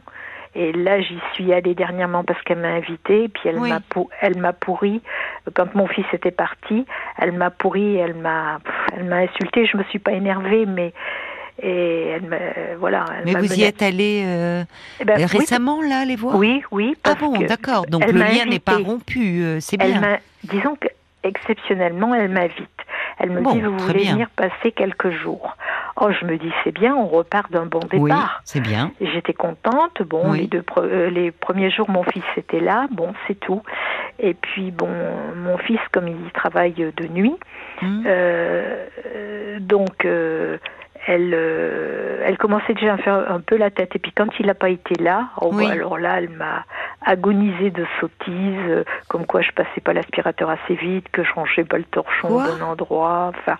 Et 0.55 0.71
là, 0.71 1.01
j'y 1.01 1.19
suis 1.33 1.51
allée 1.51 1.75
dernièrement 1.75 2.23
parce 2.23 2.41
qu'elle 2.43 2.59
m'a 2.59 2.69
invitée, 2.69 3.27
puis 3.27 3.49
elle 3.49 3.59
m'a 3.59 3.79
elle 4.21 4.37
m'a 4.37 4.53
pourri. 4.53 5.01
Quand 5.53 5.75
mon 5.75 5.87
fils 5.87 6.05
était 6.13 6.31
parti, 6.31 6.85
elle 7.17 7.33
m'a 7.33 7.49
pourri, 7.49 7.97
elle 7.97 8.15
m'a 8.15 8.59
elle 8.95 9.03
m'a 9.03 9.17
insulté. 9.17 9.65
Je 9.65 9.75
me 9.75 9.83
suis 9.83 9.99
pas 9.99 10.13
énervée, 10.13 10.65
mais 10.65 10.93
et 11.61 12.07
elle 12.07 12.23
me 12.23 12.75
voilà. 12.79 13.05
mais 13.25 13.33
vous 13.33 13.53
y 13.53 13.63
êtes 13.63 13.81
allée 13.81 14.23
euh, 14.25 14.63
eh 14.99 15.05
ben, 15.05 15.25
récemment 15.25 15.81
là, 15.81 16.03
les 16.05 16.15
voir 16.15 16.37
Oui, 16.37 16.63
oui. 16.71 16.95
ah 17.03 17.15
bon, 17.15 17.37
d'accord. 17.39 17.85
Donc 17.87 18.05
le 18.05 18.19
lien 18.19 18.45
n'est 18.45 18.59
pas 18.59 18.77
rompu, 18.77 19.41
euh, 19.41 19.59
c'est 19.59 19.77
bien. 19.77 20.19
disons 20.43 20.75
que 20.75 20.87
exceptionnellement, 21.23 22.13
elle 22.13 22.29
m'invite. 22.29 22.69
Elle 23.17 23.31
me 23.31 23.41
dit, 23.41 23.61
vous 23.61 23.77
voulez 23.77 24.05
venir 24.05 24.29
passer 24.35 24.71
quelques 24.71 25.09
jours. 25.09 25.55
Oh, 25.97 26.09
je 26.11 26.25
me 26.25 26.37
dis, 26.37 26.51
c'est 26.63 26.73
bien, 26.73 26.93
on 26.93 27.07
repart 27.07 27.49
d'un 27.51 27.65
bon 27.65 27.79
départ. 27.79 27.99
Oui, 27.99 28.41
c'est 28.43 28.59
bien. 28.59 28.91
J'étais 28.99 29.33
contente. 29.33 30.01
Bon, 30.03 30.33
les, 30.33 30.47
deux, 30.47 30.63
euh, 30.77 31.09
les 31.09 31.31
premiers 31.31 31.71
jours, 31.71 31.89
mon 31.89 32.03
fils 32.03 32.23
était 32.35 32.59
là. 32.59 32.87
Bon, 32.91 33.13
c'est 33.27 33.39
tout. 33.39 33.61
Et 34.19 34.33
puis, 34.33 34.71
bon, 34.71 34.89
mon 35.35 35.57
fils, 35.57 35.79
comme 35.91 36.07
il 36.09 36.31
travaille 36.31 36.73
de 36.73 37.07
nuit, 37.07 37.35
hum. 37.81 38.03
euh, 38.05 38.85
donc, 39.61 40.03
euh, 40.03 40.57
elle, 41.07 41.31
euh, 41.33 42.21
elle 42.25 42.37
commençait 42.37 42.73
déjà 42.73 42.93
à 42.93 42.97
faire 42.97 43.31
un 43.31 43.39
peu 43.39 43.57
la 43.57 43.69
tête. 43.69 43.95
Et 43.95 43.99
puis 43.99 44.11
quand 44.11 44.27
il 44.39 44.47
n'a 44.47 44.53
pas 44.55 44.69
été 44.69 44.95
là, 45.01 45.29
oh, 45.41 45.51
bah, 45.51 45.69
alors 45.71 45.97
là, 45.97 46.17
elle 46.17 46.29
m'a 46.29 46.65
agonisé 47.05 47.69
de 47.69 47.85
sottises, 47.99 48.69
euh, 48.69 48.83
comme 49.07 49.25
quoi 49.25 49.41
je 49.41 49.51
passais 49.51 49.81
pas 49.83 49.93
l'aspirateur 49.93 50.49
assez 50.49 50.75
vite, 50.75 51.07
que 51.11 51.23
je 51.23 51.31
rangeais 51.33 51.63
pas 51.63 51.77
le 51.77 51.83
torchon 51.83 52.29
au 52.29 52.39
bon 52.39 52.63
endroit. 52.63 53.31
Enfin, 53.37 53.57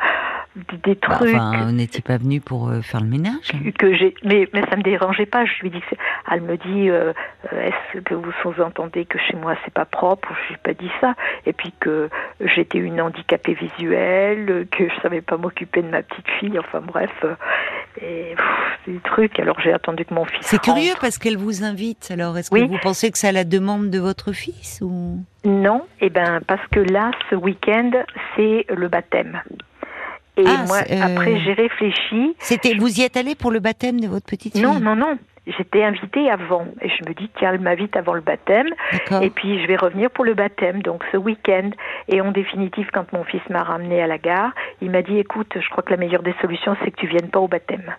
des 0.56 0.96
Bah, 0.96 1.16
trucs. 1.18 1.36
enfin, 1.36 1.72
n'était 1.74 2.02
pas 2.02 2.18
venu 2.18 2.40
pour 2.40 2.70
euh, 2.70 2.80
faire 2.82 3.02
le 3.02 3.08
ménage 3.08 3.52
que 3.78 3.94
j'ai 3.94 4.16
mais 4.24 4.48
mais 4.54 4.62
ça 4.70 4.78
me 4.78 4.84
dérangeait 4.84 5.26
pas 5.26 5.44
je 5.44 5.52
lui 5.62 5.70
dis 5.70 5.82
que 5.82 5.96
elle 6.32 6.40
me 6.42 6.56
dit 6.56 6.90
euh, 6.90 7.12
est-ce 7.52 8.00
que 8.00 8.14
vous 8.14 8.32
sous-entendez 8.42 9.04
que 9.04 9.20
chez 9.20 9.36
moi 9.36 9.56
c'est 9.66 9.74
pas 9.74 9.84
propre? 9.84 10.30
Je 10.48 10.54
n'ai 10.54 10.60
pas 10.60 10.74
dit 10.74 10.90
ça 11.02 11.14
et 11.46 11.52
puis 11.52 11.74
que 11.78 12.10
j'étais 12.40 12.78
une 12.78 13.02
handicapée 13.02 13.54
visuelle 13.54 14.66
que 14.72 14.88
je 14.88 15.02
savais 15.02 15.20
pas 15.22 15.36
m'occuper 15.36 15.82
de 15.82 15.90
ma 15.90 16.02
petite 16.04 16.30
fille 16.40 16.58
enfin 16.58 16.80
bref 16.80 17.12
et 18.02 18.36
pff, 18.36 18.94
des 18.94 19.00
trucs. 19.00 19.40
Alors 19.40 19.60
j'ai 19.62 19.74
attendu 19.74 20.06
que 20.06 20.14
mon 20.14 20.26
fils 20.26 20.40
C'est 20.46 20.62
curieux 20.62 20.94
parce 21.00 21.18
qu'elle 21.18 21.38
vous 21.38 21.64
invite. 21.64 22.10
Alors, 22.12 22.38
est-ce 22.38 22.54
Oui. 22.54 22.62
que 22.62 22.72
vous 22.72 22.80
pensez 22.82 23.10
que 23.12 23.18
c'est 23.18 23.28
à 23.30 23.32
la 23.32 23.44
demande 23.44 23.90
de 23.90 24.00
votre 24.00 24.32
fils 24.34 24.80
ou? 24.82 25.20
Non. 25.46 25.84
Et 26.02 26.10
ben 26.10 26.42
parce 26.48 26.66
que 26.72 26.80
là 26.80 27.12
ce 27.30 27.36
week-end 27.36 27.92
c'est 28.36 28.66
le 28.70 28.88
baptême. 28.90 29.42
Et 30.38 30.44
Ah, 30.46 30.66
moi 30.68 30.80
euh, 30.92 31.02
après 31.02 31.40
j'ai 31.40 31.54
réfléchi. 31.54 32.36
C'était 32.40 32.74
vous 32.76 33.00
y 33.00 33.04
êtes 33.04 33.16
allé 33.18 33.36
pour 33.36 33.52
le 33.52 33.60
baptême 33.60 34.00
de 34.02 34.08
votre 34.08 34.26
petite 34.26 34.54
fille? 34.54 34.62
non 34.62 34.80
non 34.80 34.96
non 34.96 35.18
J'étais 35.48 35.84
invitée 35.84 36.30
avant 36.30 36.66
et 36.82 36.90
je 36.90 37.08
me 37.08 37.14
dis 37.14 37.30
tiens 37.38 37.54
elle 37.54 37.60
m'invite 37.60 37.96
avant 37.96 38.14
le 38.14 38.22
baptême. 38.22 38.68
Et 39.22 39.30
puis 39.30 39.62
je 39.62 39.68
vais 39.68 39.76
revenir 39.76 40.10
pour 40.10 40.26
le 40.26 40.34
baptême, 40.34 40.82
donc 40.82 41.04
ce 41.12 41.18
week-end. 41.18 41.70
Et 42.08 42.20
en 42.20 42.32
définitive, 42.32 42.90
quand 42.92 43.12
mon 43.14 43.24
fils 43.24 43.42
m'a 43.50 43.64
ramené 43.64 44.02
à 44.02 44.08
la 44.08 44.18
gare, 44.18 44.52
il 44.82 44.90
m'a 44.90 45.04
dit 45.04 45.20
écoute, 45.20 45.54
je 45.56 45.70
crois 45.70 45.84
que 45.84 45.92
la 45.92 45.98
meilleure 45.98 46.24
des 46.24 46.34
solutions, 46.42 46.76
c'est 46.84 46.92
que 46.92 47.00
tu 47.00 47.08
viennes 47.08 47.30
pas 47.30 47.40
au 47.40 47.48
baptême. 47.48 47.94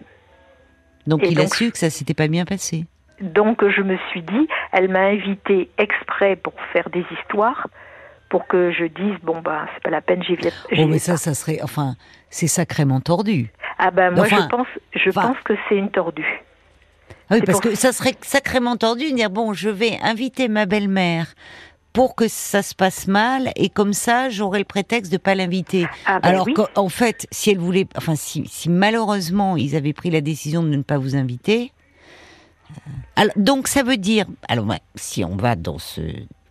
Donc 1.06 1.22
et 1.22 1.28
il 1.28 1.40
a 1.40 1.46
su 1.46 1.70
que 1.70 1.78
ça 1.78 1.88
s'était 1.90 2.14
pas 2.14 2.26
bien 2.26 2.44
passé. 2.44 2.84
Donc 3.20 3.66
je 3.66 3.80
me 3.80 3.96
suis 4.10 4.22
dit, 4.22 4.48
elle 4.72 4.88
m'a 4.88 5.06
invité 5.06 5.70
exprès 5.78 6.36
pour 6.36 6.52
faire 6.72 6.90
des 6.90 7.04
histoires, 7.18 7.68
pour 8.28 8.46
que 8.48 8.72
je 8.72 8.84
dise 8.86 9.14
bon 9.22 9.40
bah 9.40 9.66
c'est 9.72 9.82
pas 9.84 9.90
la 9.90 10.00
peine, 10.00 10.22
j'y 10.22 10.34
viens. 10.34 10.50
j'y 10.72 10.82
Oh 10.82 10.86
mais 10.86 10.94
vais 10.94 10.98
ça, 10.98 11.16
ça 11.16 11.32
serait, 11.34 11.60
enfin, 11.62 11.94
c'est 12.28 12.48
sacrément 12.48 13.00
tordu. 13.00 13.52
Ah 13.78 13.90
ben 13.92 14.10
moi 14.10 14.24
enfin, 14.24 14.42
je 14.42 14.48
pense, 14.48 14.66
je 14.94 15.10
enfin- 15.10 15.28
pense 15.28 15.40
que 15.44 15.54
c'est 15.68 15.76
une 15.76 15.90
tordue. 15.90 16.42
Ah 17.30 17.34
oui, 17.36 17.40
parce 17.44 17.60
pour- 17.60 17.70
que 17.70 17.74
ça 17.76 17.92
serait 17.92 18.14
sacrément 18.22 18.76
tordu 18.76 19.10
de 19.10 19.16
dire 19.16 19.30
bon, 19.30 19.52
je 19.52 19.68
vais 19.68 19.98
inviter 20.02 20.48
ma 20.48 20.64
belle-mère 20.66 21.34
pour 21.92 22.14
que 22.14 22.28
ça 22.28 22.62
se 22.62 22.74
passe 22.74 23.06
mal 23.08 23.52
et 23.56 23.68
comme 23.70 23.92
ça 23.94 24.28
j'aurai 24.28 24.58
le 24.58 24.64
prétexte 24.66 25.10
de 25.10 25.16
pas 25.16 25.34
l'inviter. 25.34 25.86
Ah 26.04 26.20
ben 26.20 26.28
Alors 26.28 26.46
oui. 26.46 26.54
qu'en 26.54 26.68
en 26.76 26.88
fait, 26.88 27.26
si 27.32 27.50
elle 27.50 27.58
voulait, 27.58 27.86
enfin 27.96 28.14
si, 28.16 28.44
si 28.46 28.68
malheureusement 28.68 29.56
ils 29.56 29.74
avaient 29.74 29.94
pris 29.94 30.10
la 30.10 30.20
décision 30.20 30.62
de 30.62 30.68
ne 30.68 30.82
pas 30.82 30.98
vous 30.98 31.16
inviter, 31.16 31.72
euh, 32.70 32.90
alors, 33.16 33.32
donc 33.36 33.66
ça 33.68 33.82
veut 33.82 33.96
dire, 33.96 34.26
alors 34.48 34.66
si 34.94 35.24
on 35.24 35.36
va 35.36 35.56
dans 35.56 35.78
ce 35.78 36.02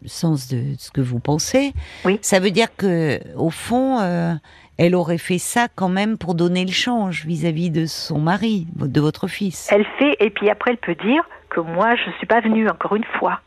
sens 0.06 0.48
de 0.50 0.76
ce 0.78 0.92
que 0.92 1.02
vous 1.02 1.20
pensez, 1.20 1.74
Oui. 2.06 2.20
ça 2.22 2.40
veut 2.40 2.52
dire 2.52 2.76
que 2.76 3.20
au 3.36 3.50
fond, 3.50 4.00
euh, 4.00 4.34
elle 4.78 4.96
aurait 4.96 5.18
fait 5.18 5.38
ça 5.38 5.68
quand 5.74 5.90
même 5.90 6.18
pour 6.18 6.36
donner 6.36 6.66
le 6.66 6.72
change 6.72 7.26
vis-à-vis 7.26 7.70
de 7.70 7.86
son 7.86 8.20
mari, 8.20 8.68
de 8.76 9.02
votre 9.02 9.28
fils. 9.28 9.70
Elle 9.72 9.86
fait 10.00 10.16
et 10.20 10.30
puis 10.30 10.50
après 10.50 10.72
elle 10.72 10.78
peut 10.78 10.96
dire 10.96 11.24
que 11.50 11.60
moi 11.62 11.96
je 11.96 12.10
suis 12.18 12.28
pas 12.28 12.42
venue 12.42 12.70
encore 12.70 12.96
une 12.96 13.06
fois. 13.20 13.40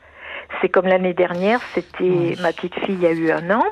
C'est 0.60 0.70
comme 0.70 0.86
l'année 0.86 1.12
dernière, 1.12 1.60
c'était 1.74 1.88
Oui. 2.00 2.36
ma 2.40 2.52
petite 2.52 2.74
fille 2.86 3.06
a 3.06 3.12
eu 3.12 3.30
un 3.30 3.50
an. 3.50 3.62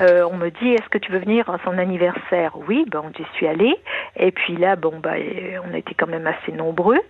Euh, 0.00 0.26
on 0.30 0.36
me 0.36 0.50
dit 0.50 0.68
est-ce 0.68 0.88
que 0.90 0.98
tu 0.98 1.10
veux 1.12 1.18
venir 1.18 1.48
à 1.48 1.58
son 1.64 1.76
anniversaire? 1.78 2.52
Oui, 2.68 2.84
ben 2.90 3.02
j'y 3.16 3.24
suis 3.34 3.46
allée. 3.46 3.74
Et 4.16 4.30
puis 4.30 4.56
là, 4.56 4.76
bon 4.76 4.98
bah 5.02 5.14
on 5.68 5.74
était 5.74 5.94
quand 5.94 6.06
même 6.06 6.26
assez 6.26 6.52
nombreux. 6.52 7.00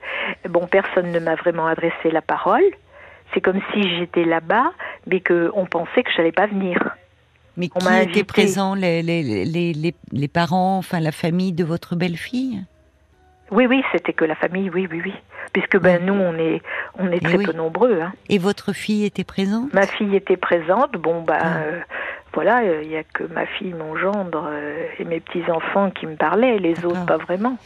Bon, 0.48 0.66
personne 0.66 1.10
ne 1.10 1.18
m'a 1.18 1.34
vraiment 1.34 1.66
adressé 1.66 2.10
la 2.12 2.22
parole. 2.22 2.62
C'est 3.34 3.40
comme 3.40 3.60
si 3.72 3.82
j'étais 3.96 4.24
là-bas, 4.24 4.72
mais 5.06 5.20
que 5.20 5.50
on 5.54 5.66
pensait 5.66 6.02
que 6.02 6.10
j'allais 6.16 6.32
pas 6.32 6.46
venir. 6.46 6.78
Mais 7.60 7.68
qui 8.06 8.10
était 8.18 8.24
présent 8.24 8.74
les, 8.74 9.02
les, 9.02 9.22
les, 9.44 9.72
les, 9.72 9.94
les 10.12 10.28
parents, 10.28 10.78
enfin 10.78 11.00
la 11.00 11.12
famille 11.12 11.52
de 11.52 11.64
votre 11.64 11.94
belle-fille? 11.96 12.64
Oui, 13.50 13.66
oui, 13.66 13.82
c'était 13.92 14.12
que 14.12 14.24
la 14.24 14.36
famille, 14.36 14.70
oui, 14.70 14.86
oui, 14.90 15.02
oui. 15.04 15.12
Puisque 15.52 15.78
ben 15.80 16.04
nous 16.06 16.14
on 16.14 16.34
est 16.38 16.62
on 16.98 17.10
est 17.10 17.16
Eh 17.16 17.20
très 17.20 17.36
oui. 17.38 17.44
peu 17.46 17.52
nombreux. 17.52 18.00
Hein. 18.00 18.12
Et 18.28 18.38
votre 18.38 18.72
fille 18.72 19.04
était 19.04 19.24
présente? 19.24 19.74
Ma 19.74 19.86
fille 19.86 20.14
était 20.14 20.36
présente. 20.36 20.92
Bon, 20.92 21.22
bah, 21.22 21.38
Ah. 21.40 21.56
euh, 21.62 21.80
voilà, 22.32 22.62
il 22.82 22.88
n'y 22.88 22.96
a 22.96 23.02
que 23.02 23.24
ma 23.24 23.44
fille, 23.46 23.72
mon 23.74 23.96
gendre 23.96 24.46
euh, 24.48 24.84
et 24.98 25.04
mes 25.04 25.18
petits-enfants 25.20 25.90
qui 25.90 26.06
me 26.06 26.14
parlaient, 26.14 26.58
les 26.58 26.84
autres 26.84 27.04
pas 27.04 27.16
vraiment. 27.16 27.56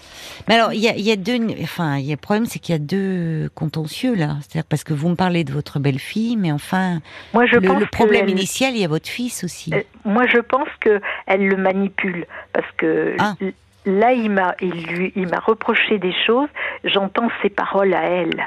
Mais 0.49 0.55
alors, 0.55 0.73
il 0.73 0.81
y 0.81 0.89
a, 0.89 0.95
il 0.97 1.03
y 1.03 1.13
a 1.13 1.17
deux, 1.17 1.39
enfin, 1.63 1.97
il 1.99 2.05
y 2.07 2.11
a 2.13 2.15
le 2.15 2.21
problème, 2.21 2.47
c'est 2.47 2.59
qu'il 2.59 2.73
y 2.75 2.77
a 2.77 2.79
deux 2.81 3.51
contentieux 3.55 4.15
là. 4.15 4.37
C'est-à-dire 4.41 4.67
parce 4.69 4.83
que 4.85 4.95
vous 4.95 5.09
me 5.11 5.17
parlez 5.17 5.45
de 5.45 5.53
votre 5.53 5.79
belle-fille, 5.81 6.37
mais 6.37 6.51
enfin, 6.51 7.01
Moi, 7.35 7.45
je 7.47 7.57
le, 7.57 7.61
pense 7.69 7.81
le 7.81 7.87
problème 7.87 8.25
elle- 8.25 8.31
initial, 8.31 8.75
il 8.75 8.81
y 8.81 8.85
a 8.85 8.89
votre 8.89 9.09
fils 9.09 9.45
aussi. 9.45 9.73
euh, 9.75 9.83
moi, 10.05 10.27
je 10.27 10.39
pense 10.39 10.69
que 10.81 11.01
elle 11.27 11.47
le 11.47 11.57
manipule 11.57 12.27
parce 12.55 12.71
que 12.79 13.17
Ah. 13.19 13.35
là, 13.85 14.13
il 14.13 14.31
m'a, 14.31 14.55
il 14.63 15.13
il 15.15 15.29
m'a 15.29 15.41
reproché 15.41 15.99
des 15.99 16.15
choses. 16.27 16.49
J'entends 16.85 17.29
ses 17.43 17.51
paroles 17.51 17.93
à 17.95 18.03
elle. 18.05 18.47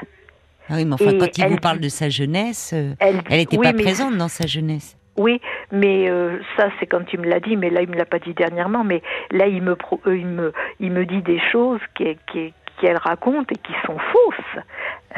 Ah 0.70 0.74
oui, 0.74 0.84
mais 0.84 0.94
enfin, 0.94 1.10
et 1.12 1.16
quand 1.18 1.38
il 1.38 1.44
elle 1.44 1.50
vous 1.52 1.56
parle 1.56 1.78
de 1.78 1.88
sa 1.88 2.10
jeunesse, 2.10 2.72
euh, 2.74 2.92
Elle, 2.98 3.22
n'était 3.30 3.56
oui, 3.56 3.62
pas 3.62 3.72
présente 3.72 4.16
dans 4.18 4.28
sa 4.28 4.46
jeunesse. 4.46 4.96
Oui, 5.18 5.40
mais 5.72 6.08
euh, 6.08 6.38
ça, 6.56 6.70
c'est 6.80 6.86
quand 6.86 7.12
il 7.12 7.20
me 7.20 7.26
l'a 7.28 7.40
dit. 7.40 7.56
Mais 7.56 7.68
là, 7.70 7.82
il 7.82 7.88
me 7.90 7.96
l'a 7.96 8.06
pas 8.06 8.18
dit 8.18 8.32
dernièrement. 8.34 8.84
Mais 8.84 9.02
là, 9.30 9.46
il 9.46 9.60
me, 9.62 9.76
pro- 9.76 10.00
euh, 10.06 10.16
il 10.16 10.26
me, 10.26 10.52
il 10.80 10.90
me 10.92 11.04
dit 11.04 11.20
des 11.22 11.40
choses 11.52 11.80
qui, 11.94 12.16
qui, 12.32 12.54
qu'elle 12.80 12.96
raconte 12.96 13.50
et 13.52 13.56
qui 13.56 13.72
sont 13.84 13.98
fausses. 13.98 14.62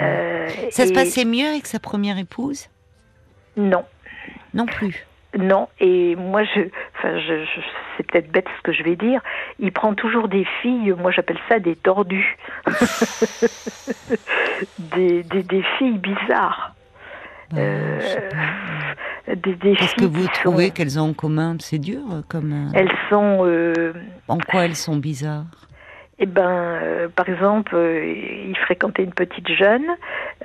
Euh, 0.01 0.49
Ça 0.71 0.87
se 0.87 0.93
passait 0.93 1.25
mieux 1.27 1.47
avec 1.47 1.67
sa 1.67 1.79
première 1.79 2.19
épouse? 2.19 2.69
Non. 3.57 3.85
Non 4.55 4.67
plus. 4.67 5.07
Non, 5.39 5.69
et 5.79 6.17
moi, 6.17 6.43
je, 6.43 6.63
enfin, 6.99 7.17
je, 7.21 7.45
je- 7.45 7.61
c'est 7.97 8.05
peut-être 8.11 8.33
bête 8.33 8.47
ce 8.59 8.63
que 8.63 8.73
je 8.73 8.83
vais 8.83 8.97
dire. 8.97 9.21
Il 9.61 9.71
prend 9.71 9.95
toujours 9.95 10.27
des 10.27 10.45
filles, 10.61 10.93
moi 10.99 11.13
j'appelle 11.13 11.39
ça 11.49 11.61
des 11.61 11.77
tordus, 11.77 12.37
des, 14.79 15.23
des, 15.23 15.43
des 15.43 15.63
filles 15.79 15.99
bizarres, 15.99 16.75
Bah, 17.53 17.61
Euh. 17.61 18.01
Des, 19.29 19.55
des 19.55 19.75
Qu'est-ce 19.77 19.95
que 19.95 20.05
vous 20.05 20.27
trouvez 20.29 20.67
sont, 20.69 20.73
qu'elles 20.73 20.99
ont 21.01 21.11
en 21.11 21.13
commun 21.13 21.57
C'est 21.61 21.79
dur, 21.79 22.01
euh, 22.13 22.21
comme. 22.29 22.53
euh, 22.53 22.71
elles 22.75 22.93
sont, 23.09 23.41
euh, 23.45 23.93
En 24.29 24.39
quoi 24.39 24.65
elles 24.65 24.77
sont 24.77 24.97
bizarres? 24.97 25.45
Eh 26.23 26.27
ben, 26.27 26.51
euh, 26.51 27.09
par 27.09 27.27
exemple, 27.31 27.75
euh, 27.75 28.05
il 28.49 28.55
fréquentait 28.59 29.05
une 29.05 29.15
petite 29.15 29.49
jeune. 29.55 29.87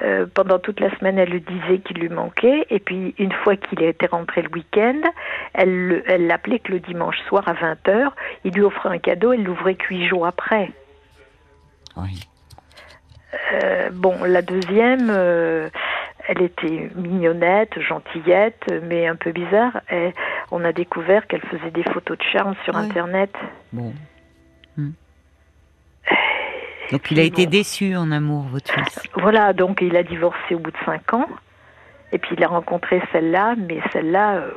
euh, 0.01 0.25
pendant 0.33 0.57
toute 0.59 0.79
la 0.79 0.89
semaine, 0.97 1.17
elle 1.17 1.29
lui 1.29 1.41
disait 1.41 1.79
qu'il 1.79 1.97
lui 1.99 2.07
manquait. 2.09 2.65
Et 2.69 2.79
puis, 2.79 3.13
une 3.17 3.31
fois 3.31 3.55
qu'il 3.57 3.81
était 3.83 4.05
rentré 4.07 4.41
le 4.41 4.49
week-end, 4.53 5.01
elle 5.53 5.87
le- 5.87 6.03
elle 6.09 6.27
l'appelait 6.27 6.59
que 6.59 6.71
le 6.71 6.79
dimanche 6.79 7.17
soir 7.27 7.47
à 7.47 7.53
20h. 7.53 8.11
Il 8.45 8.53
lui 8.53 8.61
offrait 8.61 8.89
un 8.89 8.97
cadeau, 8.99 9.33
elle 9.33 9.43
l'ouvrait 9.43 9.75
que 9.75 9.85
huit 9.89 10.07
jours 10.07 10.25
après. 10.27 10.71
Oui. 11.97 12.21
Bon, 13.93 14.15
la 14.25 14.41
deuxième, 14.41 15.09
elle 16.27 16.41
était 16.41 16.89
mignonnette, 16.95 17.79
gentillette, 17.79 18.65
mais 18.83 19.07
un 19.07 19.15
peu 19.15 19.31
bizarre. 19.31 19.79
Et 19.91 20.13
on 20.51 20.63
a 20.63 20.71
découvert 20.73 21.27
qu'elle 21.27 21.41
faisait 21.41 21.71
des 21.71 21.83
photos 21.83 22.17
de 22.17 22.23
charme 22.31 22.55
sur 22.63 22.73
Ouais. 22.75 22.81
Internet. 22.81 23.31
Bon. 23.71 23.93
Hmm. 24.77 24.89
Donc 26.91 27.09
il 27.11 27.19
a 27.19 27.23
été 27.23 27.45
déçu 27.47 27.95
en 27.95 28.11
amour, 28.11 28.43
votre 28.51 28.71
fils. 28.71 28.99
Voilà, 29.15 29.53
donc 29.53 29.79
il 29.81 29.95
a 29.95 30.03
divorcé 30.03 30.53
au 30.53 30.59
bout 30.59 30.71
de 30.71 30.77
cinq 30.85 31.13
ans. 31.13 31.27
Et 32.11 32.17
puis 32.19 32.35
il 32.37 32.43
a 32.43 32.47
rencontré 32.47 33.01
celle-là, 33.11 33.55
mais 33.57 33.79
celle-là, 33.91 34.35
euh, 34.35 34.51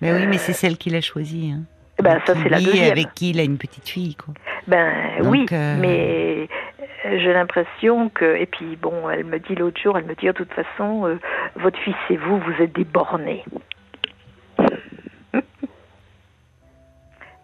Mais 0.00 0.12
oui, 0.12 0.26
mais 0.26 0.38
c'est 0.38 0.54
celle 0.54 0.78
qu'il 0.78 0.94
a 0.96 1.00
choisie. 1.00 1.52
Hein. 1.54 1.62
ben, 2.02 2.18
ça 2.26 2.34
c'est 2.42 2.48
la 2.48 2.58
deuxième. 2.60 2.90
Avec 2.90 3.12
qui 3.14 3.30
il 3.30 3.40
a 3.40 3.42
une 3.42 3.58
petite 3.58 3.88
fille, 3.88 4.14
quoi. 4.16 4.32
Ben 4.66 4.90
Donc, 5.22 5.30
oui, 5.30 5.46
euh, 5.52 5.76
mais 5.78 6.48
euh, 6.50 6.54
j'ai 7.18 7.32
l'impression 7.32 8.08
que 8.08 8.24
et 8.36 8.46
puis 8.46 8.76
bon, 8.76 9.08
elle 9.10 9.24
me 9.24 9.38
dit 9.38 9.54
l'autre 9.54 9.80
jour, 9.80 9.96
elle 9.98 10.04
me 10.04 10.14
dit 10.14 10.26
de 10.26 10.32
toute 10.32 10.52
façon, 10.52 11.06
euh, 11.06 11.18
votre 11.56 11.78
fils 11.78 11.94
et 12.10 12.16
vous, 12.16 12.38
vous 12.38 12.62
êtes 12.62 12.72
des 12.72 12.84
bornés. 12.84 13.44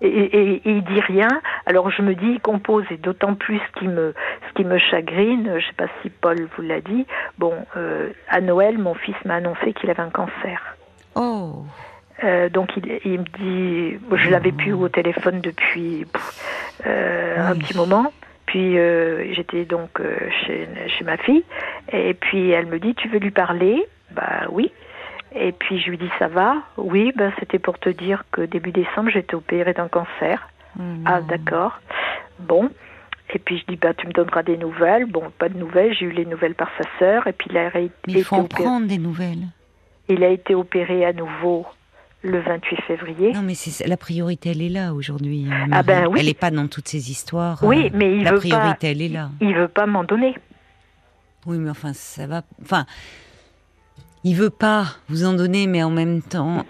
Et, 0.04 0.08
et- 0.08 0.54
et 0.56 0.62
il 0.64 0.82
dit 0.82 1.00
rien. 1.00 1.28
Alors 1.64 1.88
je 1.90 2.02
me 2.02 2.14
dis, 2.16 2.26
il 2.26 2.40
compose 2.40 2.84
et 2.90 2.96
d'autant 2.96 3.34
plus 3.36 3.58
ce 3.58 3.78
qui 3.78 3.86
me 3.86 4.14
ce 4.48 4.52
qui 4.54 4.64
me 4.64 4.76
chagrine. 4.78 5.58
Je 5.60 5.64
sais 5.66 5.72
pas 5.74 5.86
si 6.02 6.10
Paul 6.10 6.48
vous 6.56 6.62
l'a 6.62 6.80
dit. 6.80 7.06
Bon, 7.38 7.54
euh, 7.76 8.10
à 8.28 8.40
Noël, 8.40 8.78
mon 8.78 8.94
fils 8.94 9.14
m'a 9.24 9.36
annoncé 9.36 9.72
qu'il 9.74 9.90
avait 9.90 10.02
un 10.02 10.10
cancer. 10.10 10.76
Oh, 11.14 11.64
Euh, 12.24 12.48
donc 12.48 12.76
il, 12.76 13.00
il 13.04 13.20
me 13.20 13.24
dit, 13.38 13.98
je 14.12 14.30
l'avais 14.30 14.52
plus 14.52 14.72
au 14.72 14.88
téléphone 14.88 15.40
depuis 15.40 16.04
pff, 16.12 16.80
euh, 16.86 17.50
un 17.50 17.56
petit 17.56 17.76
moment. 17.76 18.12
Puis 18.52 18.76
euh, 18.76 19.32
j'étais 19.32 19.64
donc 19.64 19.98
euh, 19.98 20.14
chez, 20.44 20.68
chez 20.86 21.04
ma 21.04 21.16
fille 21.16 21.42
et 21.90 22.12
puis 22.12 22.50
elle 22.50 22.66
me 22.66 22.78
dit 22.78 22.94
tu 22.94 23.08
veux 23.08 23.18
lui 23.18 23.30
parler? 23.30 23.82
Bah 24.10 24.42
oui. 24.50 24.70
Et 25.34 25.52
puis 25.52 25.80
je 25.80 25.88
lui 25.88 25.96
dis 25.96 26.10
ça 26.18 26.28
va? 26.28 26.56
Oui, 26.76 27.14
ben 27.16 27.32
c'était 27.40 27.58
pour 27.58 27.78
te 27.78 27.88
dire 27.88 28.24
que 28.30 28.42
début 28.42 28.70
décembre 28.70 29.08
j'étais 29.08 29.36
opérée 29.36 29.72
d'un 29.72 29.88
cancer. 29.88 30.50
Hmm. 30.76 31.02
Ah 31.06 31.22
d'accord. 31.22 31.80
Bon. 32.40 32.68
Et 33.32 33.38
puis 33.38 33.56
je 33.56 33.64
dis 33.68 33.76
bah 33.76 33.94
tu 33.94 34.06
me 34.06 34.12
donneras 34.12 34.42
des 34.42 34.58
nouvelles. 34.58 35.06
Bon, 35.06 35.32
pas 35.38 35.48
de 35.48 35.56
nouvelles. 35.56 35.94
J'ai 35.94 36.04
eu 36.04 36.10
les 36.12 36.26
nouvelles 36.26 36.54
par 36.54 36.68
sa 36.76 36.84
sœur 36.98 37.26
et 37.26 37.32
puis 37.32 37.48
il 37.50 37.56
a, 37.56 37.70
mais 37.72 37.88
il 38.06 38.22
faut 38.22 38.36
en 38.36 38.44
prendre 38.44 38.86
des 38.86 38.98
nouvelles. 38.98 39.46
il 40.10 40.22
a 40.22 40.28
été 40.28 40.54
opéré 40.54 41.06
à 41.06 41.14
nouveau 41.14 41.64
le 42.22 42.40
28 42.40 42.80
février. 42.82 43.32
Non, 43.32 43.42
mais 43.42 43.54
la 43.86 43.96
priorité, 43.96 44.50
elle 44.50 44.62
est 44.62 44.68
là 44.68 44.94
aujourd'hui. 44.94 45.46
Euh, 45.48 45.66
ah 45.72 45.82
ben 45.82 46.06
oui. 46.06 46.20
Elle 46.20 46.26
n'est 46.26 46.34
pas 46.34 46.50
dans 46.50 46.68
toutes 46.68 46.88
ces 46.88 47.10
histoires. 47.10 47.58
Oui, 47.62 47.86
euh, 47.86 47.90
mais 47.94 48.16
il 48.16 48.24
la 48.24 48.32
veut 48.32 48.38
priorité, 48.38 48.90
elle 48.90 49.02
est 49.02 49.08
là. 49.08 49.30
Il 49.40 49.54
veut 49.54 49.68
pas 49.68 49.86
m'en 49.86 50.04
donner. 50.04 50.34
Oui, 51.46 51.58
mais 51.58 51.70
enfin, 51.70 51.92
ça 51.92 52.26
va. 52.26 52.42
Enfin, 52.62 52.86
il 54.22 54.36
veut 54.36 54.50
pas 54.50 54.84
vous 55.08 55.24
en 55.24 55.32
donner, 55.32 55.66
mais 55.66 55.82
en 55.82 55.90
même 55.90 56.22
temps. 56.22 56.64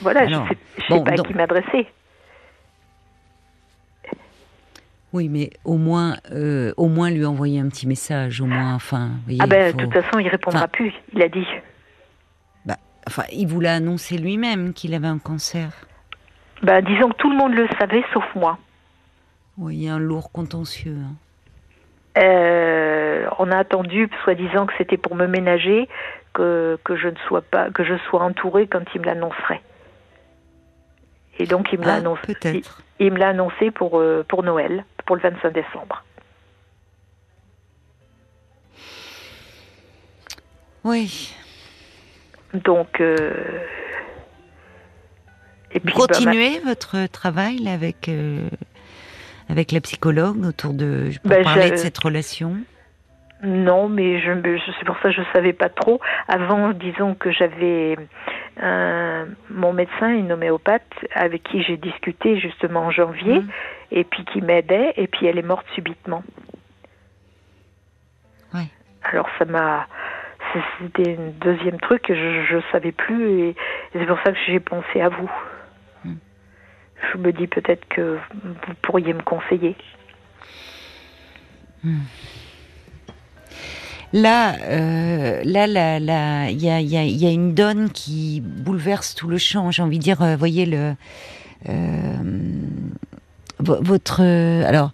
Voilà, 0.00 0.26
je 0.26 0.34
ne 0.34 0.46
sais, 0.88 1.04
pas 1.04 1.12
à 1.12 1.14
qui 1.14 1.34
m'adresser. 1.34 1.86
Oui, 5.12 5.28
mais 5.28 5.50
au 5.64 5.76
moins, 5.76 6.16
euh, 6.32 6.74
au 6.76 6.88
moins 6.88 7.10
lui 7.10 7.24
envoyer 7.24 7.60
un 7.60 7.68
petit 7.68 7.86
message, 7.86 8.40
au 8.40 8.46
moins, 8.46 8.74
enfin. 8.74 9.12
ah 9.38 9.46
ben, 9.46 9.74
de 9.74 9.84
toute 9.84 9.92
façon, 9.92 10.18
il 10.18 10.28
répondra 10.28 10.66
plus. 10.66 10.92
Il 11.14 11.22
a 11.22 11.28
dit. 11.28 11.46
Enfin, 13.06 13.24
il 13.32 13.46
vous 13.46 13.60
l'a 13.60 13.74
annoncé 13.74 14.18
lui-même 14.18 14.72
qu'il 14.72 14.94
avait 14.94 15.06
un 15.06 15.18
cancer. 15.18 15.70
Ben, 16.62 16.82
disons 16.82 17.10
que 17.10 17.16
tout 17.16 17.30
le 17.30 17.36
monde 17.36 17.54
le 17.54 17.68
savait, 17.78 18.04
sauf 18.12 18.24
moi. 18.34 18.58
Oui, 19.58 19.76
il 19.76 19.84
y 19.84 19.88
a 19.88 19.94
un 19.94 19.98
lourd 19.98 20.32
contentieux. 20.32 20.96
Hein. 20.98 21.14
Euh, 22.18 23.28
on 23.38 23.50
a 23.50 23.58
attendu, 23.58 24.08
soi-disant 24.24 24.66
que 24.66 24.72
c'était 24.78 24.96
pour 24.96 25.14
me 25.14 25.26
ménager, 25.26 25.88
que, 26.32 26.78
que, 26.82 26.96
je 26.96 27.08
ne 27.08 27.16
sois 27.28 27.42
pas, 27.42 27.70
que 27.70 27.84
je 27.84 27.94
sois 28.08 28.22
entourée 28.22 28.66
quand 28.66 28.82
il 28.94 29.02
me 29.02 29.06
l'annoncerait. 29.06 29.62
Et 31.38 31.46
donc 31.46 31.72
il 31.72 31.78
me 31.78 31.84
l'a 31.84 31.94
ah, 31.94 31.98
annoncé. 31.98 32.34
Peut-être. 32.34 32.82
Il, 32.98 33.12
me 33.12 33.18
l'a 33.18 33.28
annoncé 33.28 33.70
pour 33.70 33.98
euh, 33.98 34.24
pour 34.26 34.42
Noël, 34.42 34.84
pour 35.04 35.16
le 35.16 35.22
25 35.22 35.52
décembre. 35.52 36.02
Oui. 40.84 41.34
Donc. 42.64 43.00
Euh, 43.00 43.30
et 45.72 45.80
puis, 45.80 45.92
Vous 45.92 46.06
bah, 46.06 46.06
continuez 46.08 46.60
votre 46.60 47.06
travail 47.06 47.68
avec 47.68 48.10
avec 49.48 49.72
la 49.72 49.80
psychologue 49.80 50.44
autour 50.44 50.72
de 50.72 51.10
pour 51.22 51.30
ben, 51.30 51.44
parler 51.44 51.70
de 51.70 51.76
cette 51.76 51.98
relation 51.98 52.56
Non, 53.42 53.88
mais 53.88 54.20
je, 54.20 54.30
c'est 54.78 54.86
pour 54.86 54.96
ça 55.02 55.10
que 55.10 55.16
je 55.16 55.22
savais 55.32 55.52
pas 55.52 55.68
trop. 55.68 56.00
Avant, 56.28 56.70
disons 56.72 57.14
que 57.14 57.30
j'avais 57.30 57.96
mon 59.50 59.72
médecin, 59.72 60.08
une 60.08 60.32
homéopathe, 60.32 60.82
avec 61.14 61.42
qui 61.42 61.62
j'ai 61.62 61.76
discuté 61.76 62.38
justement 62.40 62.86
en 62.86 62.90
janvier, 62.90 63.40
mmh. 63.40 63.48
et 63.92 64.04
puis 64.04 64.24
qui 64.24 64.40
m'aidait, 64.40 64.94
et 64.96 65.06
puis 65.06 65.26
elle 65.26 65.38
est 65.38 65.42
morte 65.42 65.66
subitement. 65.74 66.22
Ouais. 68.54 68.68
Alors 69.02 69.28
ça 69.38 69.44
m'a, 69.44 69.86
c'était 70.80 71.16
un 71.18 71.30
deuxième 71.40 71.78
truc 71.80 72.02
que 72.02 72.14
je, 72.14 72.56
ne 72.56 72.62
savais 72.72 72.92
plus, 72.92 73.40
et 73.40 73.56
c'est 73.92 74.06
pour 74.06 74.18
ça 74.24 74.32
que 74.32 74.38
j'ai 74.46 74.60
pensé 74.60 75.00
à 75.00 75.08
vous 75.08 75.30
je 77.12 77.18
me 77.18 77.32
dis 77.32 77.46
peut-être 77.46 77.86
que 77.88 78.18
vous 78.44 78.74
pourriez 78.82 79.12
me 79.12 79.22
conseiller. 79.22 79.76
Hmm. 81.84 82.00
Là, 84.12 84.54
euh, 84.62 85.42
là, 85.44 85.66
là, 85.66 86.48
il 86.48 86.62
y 86.62 86.70
a, 86.70 86.80
y 86.80 87.26
a, 87.26 87.30
une 87.30 87.54
donne 87.54 87.90
qui 87.90 88.40
bouleverse 88.40 89.14
tout 89.14 89.28
le 89.28 89.36
champ. 89.36 89.70
J'ai 89.70 89.82
envie 89.82 89.98
de 89.98 90.02
dire, 90.02 90.22
euh, 90.22 90.36
voyez 90.36 90.64
le 90.64 90.94
euh, 91.68 92.16
votre. 93.58 94.22
Alors, 94.22 94.92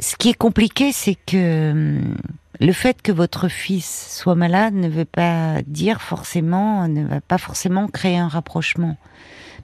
ce 0.00 0.16
qui 0.16 0.30
est 0.30 0.34
compliqué, 0.34 0.92
c'est 0.92 1.16
que 1.26 2.00
le 2.60 2.72
fait 2.72 3.00
que 3.00 3.10
votre 3.10 3.48
fils 3.48 4.14
soit 4.16 4.34
malade 4.34 4.74
ne 4.74 4.88
veut 4.88 5.06
pas 5.06 5.62
dire 5.66 6.02
forcément, 6.02 6.86
ne 6.88 7.04
va 7.06 7.20
pas 7.20 7.38
forcément 7.38 7.88
créer 7.88 8.18
un 8.18 8.28
rapprochement. 8.28 8.96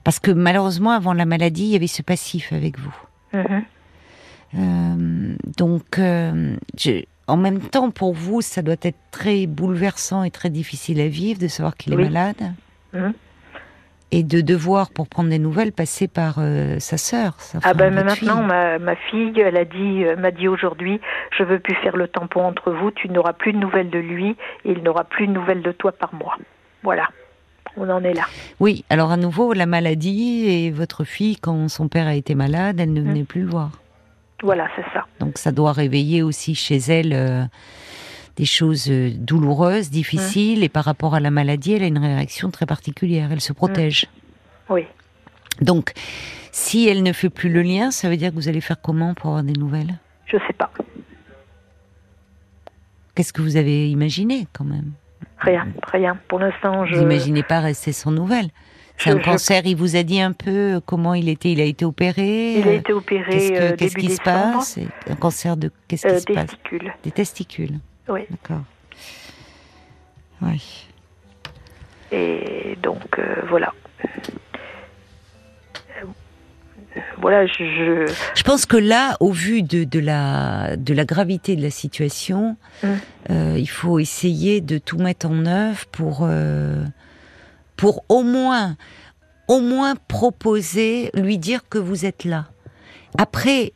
Parce 0.03 0.19
que 0.19 0.31
malheureusement, 0.31 0.91
avant 0.91 1.13
la 1.13 1.25
maladie, 1.25 1.65
il 1.65 1.69
y 1.69 1.75
avait 1.75 1.87
ce 1.87 2.01
passif 2.01 2.51
avec 2.53 2.79
vous. 2.79 2.95
Mhm. 3.33 3.63
Euh, 4.55 5.35
donc, 5.57 5.99
euh, 5.99 6.55
en 7.27 7.37
même 7.37 7.59
temps, 7.59 7.91
pour 7.91 8.13
vous, 8.13 8.41
ça 8.41 8.61
doit 8.61 8.75
être 8.81 8.97
très 9.11 9.45
bouleversant 9.45 10.23
et 10.23 10.31
très 10.31 10.49
difficile 10.49 10.99
à 10.99 11.07
vivre 11.07 11.39
de 11.39 11.47
savoir 11.47 11.77
qu'il 11.77 11.93
est 11.93 11.97
malade. 11.97 12.53
Mhm. 12.93 13.13
Et 14.11 14.23
de 14.23 14.39
devoir, 14.39 14.89
pour 14.89 15.07
prendre 15.09 15.29
des 15.29 15.39
nouvelles, 15.39 15.73
passer 15.73 16.07
par 16.07 16.35
euh, 16.39 16.79
sa 16.79 16.97
sœur. 16.97 17.35
ah 17.63 17.73
ben 17.73 17.93
maintenant, 17.93 18.41
ma, 18.41 18.79
ma, 18.79 18.95
fille, 18.95 19.37
elle 19.39 19.57
a 19.57 19.65
dit, 19.65 20.05
m'a 20.17 20.31
dit 20.31 20.47
aujourd'hui, 20.47 21.01
je 21.37 21.43
veux 21.43 21.59
plus 21.59 21.75
faire 21.75 21.97
le 21.97 22.07
tampon 22.07 22.41
entre 22.45 22.71
vous. 22.71 22.91
Tu 22.91 23.09
n'auras 23.09 23.33
plus 23.33 23.51
de 23.51 23.57
nouvelles 23.57 23.89
de 23.89 23.99
lui, 23.99 24.37
et 24.63 24.71
il 24.71 24.81
n'aura 24.81 25.03
plus 25.03 25.27
de 25.27 25.33
nouvelles 25.33 25.61
de 25.61 25.73
toi 25.73 25.91
par 25.91 26.13
mois. 26.13 26.37
Voilà 26.83 27.09
on 27.77 27.89
en 27.89 28.03
est 28.03 28.13
là. 28.13 28.23
Oui, 28.59 28.83
alors 28.89 29.11
à 29.11 29.17
nouveau, 29.17 29.53
la 29.53 29.65
maladie 29.65 30.45
et 30.47 30.71
votre 30.71 31.03
fille, 31.03 31.37
quand 31.37 31.69
son 31.69 31.87
père 31.87 32.07
a 32.07 32.15
été 32.15 32.35
malade, 32.35 32.79
elle 32.79 32.93
ne 32.93 33.01
venait 33.01 33.21
mmh. 33.21 33.25
plus 33.25 33.41
le 33.41 33.49
voir. 33.49 33.71
Voilà, 34.43 34.67
c'est 34.75 34.85
ça. 34.93 35.05
Donc 35.19 35.37
ça 35.37 35.51
doit 35.51 35.71
réveiller 35.71 36.21
aussi 36.21 36.53
chez 36.53 36.77
elle 36.77 37.13
euh, 37.13 37.43
des 38.37 38.45
choses 38.45 38.89
euh, 38.89 39.11
douloureuses, 39.13 39.89
difficiles, 39.89 40.61
mmh. 40.61 40.63
et 40.63 40.69
par 40.69 40.85
rapport 40.85 41.15
à 41.15 41.19
la 41.19 41.31
maladie, 41.31 41.73
elle 41.73 41.83
a 41.83 41.87
une 41.87 41.97
réaction 41.97 42.49
très 42.51 42.65
particulière, 42.65 43.29
elle 43.31 43.41
se 43.41 43.51
protège. 43.51 44.05
Mmh. 44.05 44.73
Oui. 44.73 44.85
Donc, 45.61 45.93
si 46.51 46.87
elle 46.87 47.03
ne 47.03 47.13
fait 47.13 47.29
plus 47.29 47.49
le 47.49 47.63
lien, 47.63 47.91
ça 47.91 48.09
veut 48.09 48.17
dire 48.17 48.29
que 48.29 48.35
vous 48.35 48.47
allez 48.47 48.61
faire 48.61 48.79
comment 48.79 49.13
pour 49.15 49.31
avoir 49.31 49.43
des 49.43 49.53
nouvelles? 49.53 49.95
Je 50.27 50.37
sais 50.45 50.53
pas. 50.53 50.71
Qu'est-ce 53.15 53.33
que 53.33 53.41
vous 53.41 53.57
avez 53.57 53.89
imaginé 53.89 54.47
quand 54.53 54.65
même? 54.65 54.91
Rien, 55.39 55.67
rien. 55.91 56.17
Pour 56.27 56.39
l'instant, 56.39 56.85
je. 56.85 56.95
Vous 56.95 57.01
n'imaginez 57.01 57.43
pas 57.43 57.59
rester 57.59 57.91
sans 57.91 58.11
nouvelles? 58.11 58.49
C'est 58.97 59.11
un 59.11 59.19
cancer, 59.19 59.61
il 59.65 59.75
vous 59.75 59.95
a 59.95 60.03
dit 60.03 60.19
un 60.19 60.31
peu 60.31 60.81
comment 60.85 61.13
il 61.13 61.29
était 61.29 61.51
Il 61.51 61.61
a 61.61 61.65
été 61.65 61.85
opéré? 61.85 62.55
Il 62.59 62.67
a 62.67 62.73
été 62.73 62.93
opéré 62.93 63.29
Qu'est-ce, 63.29 63.75
qu'est-ce 63.75 63.95
qui 63.95 64.09
se 64.09 64.21
passe? 64.21 64.79
Un 65.07 65.15
cancer 65.15 65.55
de. 65.55 65.71
Qu'est-ce 65.87 66.07
qui 66.07 66.13
euh, 66.13 66.19
se 66.19 66.25
passe? 66.25 66.47
testicules. 66.47 66.93
Des 67.03 67.11
testicules. 67.11 67.79
Oui. 68.09 68.21
D'accord. 68.29 68.63
Oui. 70.41 70.87
Et 72.11 72.77
donc, 72.81 73.19
euh, 73.19 73.41
voilà 73.49 73.73
voilà, 77.21 77.45
je, 77.47 78.05
je... 78.35 78.43
pense 78.43 78.65
que 78.65 78.77
là, 78.77 79.17
au 79.19 79.31
vu 79.31 79.63
de, 79.63 79.83
de, 79.83 79.99
la, 79.99 80.77
de 80.77 80.93
la 80.93 81.05
gravité 81.05 81.55
de 81.55 81.61
la 81.61 81.69
situation, 81.69 82.57
euh, 82.83 83.55
il 83.57 83.69
faut 83.69 83.99
essayer 83.99 84.61
de 84.61 84.77
tout 84.77 84.97
mettre 84.97 85.27
en 85.27 85.45
œuvre 85.45 85.85
pour, 85.91 86.19
euh, 86.21 86.83
pour 87.75 88.03
au 88.09 88.23
moins, 88.23 88.77
au 89.47 89.59
moins 89.59 89.95
proposer, 90.07 91.09
lui 91.13 91.37
dire 91.37 91.67
que 91.69 91.77
vous 91.77 92.05
êtes 92.05 92.23
là. 92.23 92.45
Après, 93.17 93.73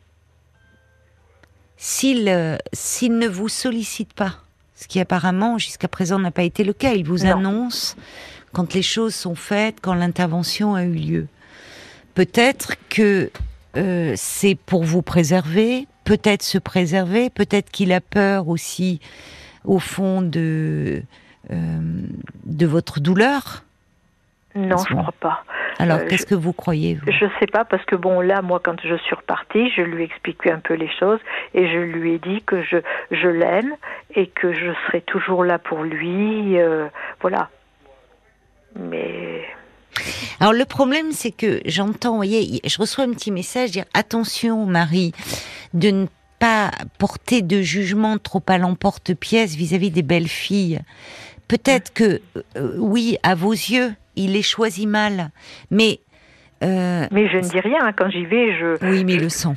s'il 1.84 2.28
euh, 2.28 2.56
s'il 2.72 3.18
ne 3.18 3.26
vous 3.26 3.48
sollicite 3.48 4.12
pas, 4.12 4.36
ce 4.76 4.86
qui 4.86 5.00
apparemment 5.00 5.58
jusqu'à 5.58 5.88
présent 5.88 6.20
n'a 6.20 6.30
pas 6.30 6.44
été 6.44 6.62
le 6.62 6.72
cas, 6.72 6.92
il 6.92 7.04
vous 7.04 7.26
annonce 7.26 7.96
quand 8.52 8.72
les 8.74 8.82
choses 8.82 9.14
sont 9.14 9.34
faites, 9.34 9.80
quand 9.82 9.94
l'intervention 9.94 10.76
a 10.76 10.84
eu 10.84 10.94
lieu 10.94 11.26
peut-être 12.14 12.74
que 12.88 13.30
euh, 13.76 14.12
c'est 14.16 14.54
pour 14.54 14.84
vous 14.84 15.02
préserver, 15.02 15.86
peut-être 16.04 16.42
se 16.42 16.58
préserver, 16.58 17.30
peut-être 17.30 17.70
qu'il 17.70 17.92
a 17.92 18.00
peur 18.00 18.48
aussi, 18.48 19.00
au 19.64 19.78
fond, 19.78 20.22
de, 20.22 21.02
euh, 21.50 22.06
de 22.44 22.66
votre 22.66 23.00
douleur. 23.00 23.64
Non, 24.54 24.76
je 24.88 24.94
ne 24.94 25.00
crois 25.00 25.14
pas. 25.18 25.44
Alors, 25.78 25.98
euh, 25.98 26.06
qu'est-ce 26.08 26.26
que 26.26 26.34
vous 26.34 26.52
croyez 26.52 26.94
vous 26.94 27.10
Je 27.10 27.24
ne 27.24 27.30
sais 27.40 27.46
pas, 27.46 27.64
parce 27.64 27.84
que 27.84 27.96
bon, 27.96 28.20
là, 28.20 28.42
moi, 28.42 28.60
quand 28.62 28.80
je 28.82 28.96
suis 28.96 29.14
repartie, 29.14 29.70
je 29.70 29.82
lui 29.82 30.02
ai 30.02 30.06
expliqué 30.06 30.50
un 30.50 30.58
peu 30.58 30.74
les 30.74 30.90
choses 30.98 31.20
et 31.54 31.66
je 31.68 31.78
lui 31.78 32.14
ai 32.14 32.18
dit 32.18 32.42
que 32.42 32.62
je, 32.62 32.76
je 33.10 33.28
l'aime 33.28 33.74
et 34.14 34.26
que 34.26 34.52
je 34.52 34.72
serai 34.86 35.00
toujours 35.00 35.44
là 35.44 35.58
pour 35.58 35.82
lui. 35.82 36.56
voilà. 37.20 37.48
Mais 38.78 39.44
alors 40.40 40.52
le 40.52 40.64
problème, 40.64 41.12
c'est 41.12 41.30
que 41.30 41.60
j'entends, 41.66 42.10
vous 42.10 42.16
voyez, 42.16 42.60
je 42.64 42.78
reçois 42.78 43.04
un 43.04 43.12
petit 43.12 43.30
message 43.30 43.70
dire 43.70 43.84
attention, 43.94 44.66
Marie, 44.66 45.12
de 45.74 45.90
ne 45.90 46.06
pas 46.38 46.70
porter 46.98 47.42
de 47.42 47.62
jugement 47.62 48.18
trop 48.18 48.42
à 48.48 48.58
l'emporte-pièce 48.58 49.54
vis-à-vis 49.54 49.90
des 49.90 50.02
belles 50.02 50.28
filles. 50.28 50.80
Peut-être 51.52 51.92
que, 51.92 52.22
euh, 52.56 52.76
oui, 52.78 53.18
à 53.22 53.34
vos 53.34 53.52
yeux, 53.52 53.92
il 54.16 54.36
est 54.36 54.42
choisi 54.42 54.86
mal, 54.86 55.28
mais... 55.70 56.00
Euh, 56.64 57.06
mais 57.10 57.28
je 57.28 57.36
ne 57.36 57.42
dis 57.42 57.60
rien, 57.60 57.80
hein, 57.82 57.92
quand 57.92 58.08
j'y 58.08 58.24
vais, 58.24 58.58
je... 58.58 58.82
Oui, 58.86 59.04
mais 59.04 59.16
il 59.16 59.20
le 59.20 59.28
sent. 59.28 59.54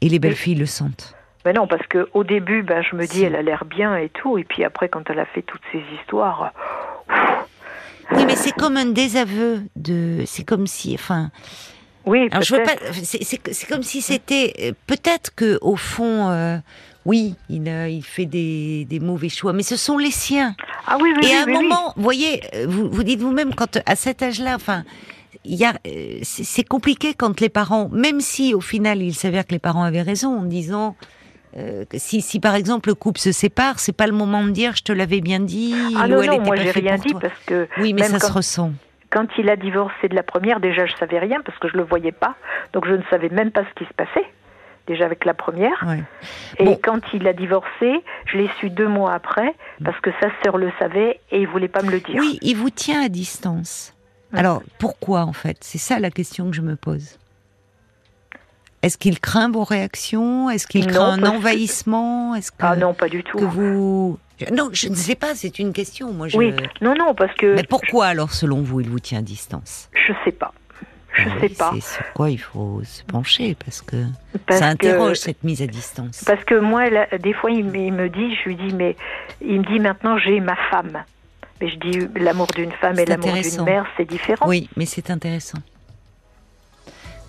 Et 0.00 0.08
les 0.08 0.20
belles 0.20 0.36
filles 0.36 0.54
le 0.54 0.66
sentent. 0.66 1.16
Mais 1.44 1.52
non, 1.52 1.66
parce 1.66 1.84
que 1.88 2.08
au 2.14 2.22
début, 2.22 2.62
ben, 2.62 2.80
je 2.88 2.94
me 2.94 3.08
dis, 3.08 3.24
elle 3.24 3.34
a 3.34 3.42
l'air 3.42 3.64
bien 3.64 3.96
et 3.96 4.08
tout, 4.08 4.38
et 4.38 4.44
puis 4.44 4.62
après, 4.62 4.88
quand 4.88 5.10
elle 5.10 5.18
a 5.18 5.26
fait 5.26 5.42
toutes 5.42 5.62
ces 5.72 5.82
histoires, 5.98 6.52
oui, 8.12 8.24
mais 8.24 8.36
c'est 8.36 8.52
comme 8.52 8.76
un 8.76 8.86
désaveu 8.86 9.62
de. 9.74 10.22
C'est 10.26 10.44
comme 10.44 10.68
si, 10.68 10.94
enfin. 10.94 11.32
Oui. 12.04 12.28
Alors 12.30 12.44
je 12.44 12.54
veux 12.54 12.62
pas. 12.62 12.76
C'est 12.92 13.66
comme 13.68 13.82
si 13.82 14.00
c'était 14.00 14.52
euh, 14.60 14.72
peut-être 14.86 15.34
que 15.34 15.58
au 15.60 15.74
fond. 15.74 16.30
Euh, 16.30 16.58
oui, 17.06 17.36
il, 17.48 17.68
il 17.68 18.02
fait 18.02 18.26
des, 18.26 18.84
des, 18.84 19.00
mauvais 19.00 19.28
choix, 19.28 19.52
mais 19.52 19.62
ce 19.62 19.76
sont 19.76 19.96
les 19.96 20.10
siens. 20.10 20.54
Ah 20.86 20.98
oui, 21.00 21.14
oui, 21.16 21.28
Et 21.28 21.34
à 21.34 21.44
un 21.44 21.46
moment, 21.46 21.94
vous 21.96 22.02
voyez, 22.02 22.42
vous, 22.66 22.90
vous 22.90 23.02
dites 23.04 23.20
vous-même, 23.20 23.54
quand 23.54 23.78
à 23.86 23.96
cet 23.96 24.22
âge-là, 24.22 24.56
enfin, 24.56 24.82
a, 25.64 25.74
euh, 25.86 26.18
c'est 26.22 26.64
compliqué 26.64 27.14
quand 27.14 27.40
les 27.40 27.48
parents, 27.48 27.88
même 27.90 28.20
si 28.20 28.54
au 28.54 28.60
final 28.60 29.02
il 29.02 29.14
s'avère 29.14 29.46
que 29.46 29.52
les 29.52 29.58
parents 29.58 29.84
avaient 29.84 30.02
raison 30.02 30.40
en 30.40 30.42
disant 30.42 30.96
euh, 31.56 31.84
que 31.84 31.98
si, 31.98 32.20
si 32.20 32.40
par 32.40 32.54
exemple 32.54 32.88
le 32.88 32.94
couple 32.94 33.20
se 33.20 33.32
sépare, 33.32 33.78
c'est 33.78 33.96
pas 33.96 34.06
le 34.06 34.12
moment 34.12 34.44
de 34.44 34.50
dire 34.50 34.74
je 34.76 34.82
te 34.82 34.92
l'avais 34.92 35.20
bien 35.20 35.40
dit. 35.40 35.74
Ah 35.96 36.08
non, 36.08 36.22
non, 36.22 36.40
moi 36.40 36.56
j'ai 36.56 36.70
rien 36.70 36.96
dit 36.96 37.14
parce 37.14 37.38
que. 37.46 37.68
Oui, 37.78 37.92
mais 37.92 38.02
ça 38.02 38.18
se 38.18 38.32
ressent. 38.32 38.72
Quand 39.10 39.26
il 39.38 39.48
a 39.48 39.56
divorcé 39.56 40.08
de 40.08 40.14
la 40.14 40.24
première, 40.24 40.60
déjà 40.60 40.84
je 40.84 40.94
savais 40.96 41.18
rien 41.18 41.40
parce 41.44 41.58
que 41.58 41.68
je 41.68 41.76
le 41.76 41.84
voyais 41.84 42.12
pas, 42.12 42.34
donc 42.72 42.86
je 42.86 42.92
ne 42.92 43.02
savais 43.08 43.28
même 43.28 43.52
pas 43.52 43.62
ce 43.62 43.74
qui 43.78 43.88
se 43.88 43.94
passait 43.94 44.26
déjà 44.86 45.04
avec 45.04 45.24
la 45.24 45.34
première. 45.34 45.84
Et 46.58 46.78
quand 46.78 47.00
il 47.12 47.26
a 47.26 47.32
divorcé, 47.32 48.02
je 48.26 48.38
l'ai 48.38 48.48
su 48.60 48.70
deux 48.70 48.88
mois 48.88 49.12
après, 49.12 49.54
parce 49.84 49.98
que 50.00 50.10
sa 50.20 50.28
sœur 50.42 50.58
le 50.58 50.72
savait 50.78 51.20
et 51.30 51.40
il 51.40 51.48
voulait 51.48 51.68
pas 51.68 51.82
me 51.82 51.90
le 51.90 52.00
dire. 52.00 52.20
Oui, 52.20 52.38
il 52.42 52.56
vous 52.56 52.70
tient 52.70 53.04
à 53.04 53.08
distance. 53.08 53.94
Alors, 54.32 54.62
pourquoi 54.78 55.22
en 55.22 55.32
fait? 55.32 55.58
C'est 55.60 55.78
ça 55.78 55.98
la 55.98 56.10
question 56.10 56.50
que 56.50 56.56
je 56.56 56.62
me 56.62 56.76
pose. 56.76 57.18
Est-ce 58.82 58.98
qu'il 58.98 59.18
craint 59.18 59.50
vos 59.50 59.64
réactions? 59.64 60.50
Est-ce 60.50 60.66
qu'il 60.66 60.86
craint 60.86 61.12
un 61.12 61.22
envahissement? 61.24 62.34
Est-ce 62.34 62.52
que, 62.52 62.58
Ah 62.60 62.76
non, 62.76 62.94
pas 62.94 63.08
du 63.08 63.24
tout. 63.24 63.38
Que 63.38 63.44
vous... 63.44 64.18
Non, 64.52 64.68
je 64.72 64.88
ne 64.88 64.94
sais 64.94 65.14
pas, 65.14 65.34
c'est 65.34 65.58
une 65.58 65.72
question. 65.72 66.12
Moi, 66.12 66.28
je... 66.28 66.36
Oui, 66.36 66.54
non, 66.82 66.94
non, 66.94 67.14
parce 67.14 67.34
que... 67.34 67.54
Mais 67.54 67.64
pourquoi 67.64 68.06
alors, 68.06 68.32
selon 68.32 68.60
vous, 68.60 68.80
il 68.80 68.88
vous 68.88 69.00
tient 69.00 69.20
à 69.20 69.22
distance? 69.22 69.88
Je 70.06 70.12
sais 70.24 70.32
pas. 70.32 70.52
Je 71.16 71.28
ah 71.28 71.40
sais 71.40 71.48
pas. 71.48 71.70
C'est 71.74 71.94
sur 71.94 72.12
quoi 72.12 72.30
il 72.30 72.38
faut 72.38 72.82
se 72.84 73.02
pencher 73.04 73.56
parce 73.64 73.80
que 73.80 73.96
ça 74.50 74.66
interroge 74.66 75.16
cette 75.16 75.42
mise 75.44 75.62
à 75.62 75.66
distance. 75.66 76.24
Parce 76.26 76.44
que 76.44 76.58
moi, 76.58 76.84
des 77.18 77.32
fois, 77.32 77.50
il 77.50 77.64
me 77.64 78.08
dit, 78.08 78.36
je 78.36 78.48
lui 78.48 78.56
dis, 78.56 78.74
mais 78.74 78.96
il 79.40 79.60
me 79.60 79.64
dit 79.64 79.78
maintenant 79.78 80.18
j'ai 80.18 80.40
ma 80.40 80.56
femme. 80.70 81.04
Mais 81.60 81.70
je 81.70 81.76
dis 81.78 82.08
l'amour 82.16 82.48
d'une 82.48 82.72
femme 82.72 82.98
et 82.98 83.06
l'amour 83.06 83.32
d'une 83.32 83.64
mère, 83.64 83.86
c'est 83.96 84.04
différent. 84.04 84.46
Oui, 84.46 84.68
mais 84.76 84.84
c'est 84.84 85.10
intéressant. 85.10 85.58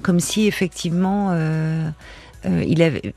Comme 0.02 0.20
si 0.20 0.48
effectivement, 0.48 1.30
euh, 1.32 1.90
euh, 2.46 2.64
il 2.68 2.82
avait 2.82 3.14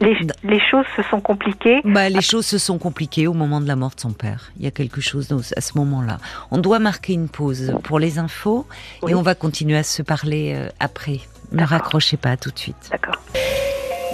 les, 0.00 0.60
choses 0.70 0.86
se 0.96 1.02
sont 1.02 1.20
compliquées. 1.20 1.80
Bah, 1.84 2.08
les 2.08 2.22
choses 2.22 2.46
se 2.46 2.58
sont 2.58 2.78
compliquées 2.78 3.26
au 3.26 3.34
moment 3.34 3.60
de 3.60 3.68
la 3.68 3.76
mort 3.76 3.94
de 3.94 4.00
son 4.00 4.12
père. 4.12 4.50
Il 4.56 4.64
y 4.64 4.66
a 4.66 4.70
quelque 4.70 5.00
chose 5.00 5.30
à 5.56 5.60
ce 5.60 5.76
moment-là. 5.78 6.18
On 6.50 6.58
doit 6.58 6.78
marquer 6.78 7.12
une 7.12 7.28
pause 7.28 7.74
pour 7.84 7.98
les 7.98 8.18
infos 8.18 8.66
et 9.06 9.14
on 9.14 9.22
va 9.22 9.34
continuer 9.34 9.76
à 9.76 9.82
se 9.82 10.02
parler 10.02 10.54
euh, 10.54 10.68
après. 10.80 11.20
Ne 11.52 11.64
raccrochez 11.64 12.16
pas 12.16 12.36
tout 12.36 12.50
de 12.50 12.58
suite. 12.58 12.88
D'accord. 12.90 13.16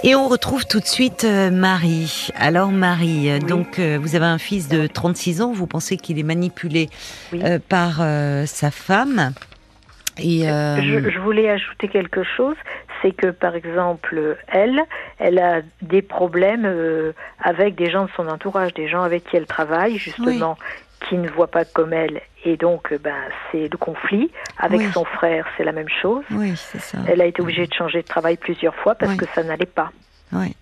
Et 0.03 0.15
on 0.15 0.27
retrouve 0.27 0.65
tout 0.65 0.79
de 0.79 0.85
suite 0.85 1.23
euh, 1.23 1.51
Marie. 1.51 2.29
Alors 2.35 2.71
Marie, 2.71 3.29
euh, 3.29 3.39
donc 3.39 3.79
vous 3.79 4.15
avez 4.15 4.25
un 4.25 4.37
fils 4.37 4.67
de 4.67 4.87
36 4.87 5.41
ans, 5.41 5.53
vous 5.53 5.67
pensez 5.67 5.97
qu'il 5.97 6.19
est 6.19 6.23
manipulé 6.23 6.89
par 7.69 7.97
sa 8.45 8.71
femme. 8.71 9.33
Et 10.19 10.41
je, 10.41 11.09
je, 11.11 11.19
voulais 11.19 11.47
ajouter 11.47 11.87
quelque 11.87 12.23
chose, 12.23 12.55
c'est 13.01 13.11
que 13.11 13.27
par 13.27 13.55
exemple, 13.55 14.37
elle, 14.47 14.81
elle 15.19 15.39
a 15.39 15.61
des 15.81 16.01
problèmes 16.01 16.65
euh, 16.65 17.13
avec 17.39 17.75
des 17.75 17.89
gens 17.89 18.05
de 18.05 18.09
son 18.15 18.27
entourage, 18.27 18.73
des 18.73 18.87
gens 18.87 19.03
avec 19.03 19.25
qui 19.25 19.37
elle 19.37 19.45
travaille, 19.45 19.97
justement, 19.97 20.57
qui 21.07 21.15
ne 21.15 21.29
voient 21.29 21.51
pas 21.51 21.65
comme 21.65 21.93
elle. 21.93 22.21
Et 22.45 22.57
donc, 22.57 22.93
ben, 23.01 23.15
c'est 23.51 23.69
le 23.71 23.77
conflit. 23.77 24.31
Avec 24.57 24.81
son 24.93 25.05
frère, 25.05 25.45
c'est 25.57 25.63
la 25.63 25.71
même 25.71 25.89
chose. 26.01 26.23
Oui, 26.31 26.53
c'est 26.55 26.79
ça. 26.79 26.99
Elle 27.07 27.21
a 27.21 27.25
été 27.25 27.41
obligée 27.41 27.67
de 27.67 27.73
changer 27.73 28.01
de 28.01 28.07
travail 28.07 28.37
plusieurs 28.37 28.75
fois 28.75 28.95
parce 28.95 29.15
que 29.15 29.25
ça 29.33 29.43
n'allait 29.43 29.65
pas. 29.65 29.91
Oui. 30.31 30.55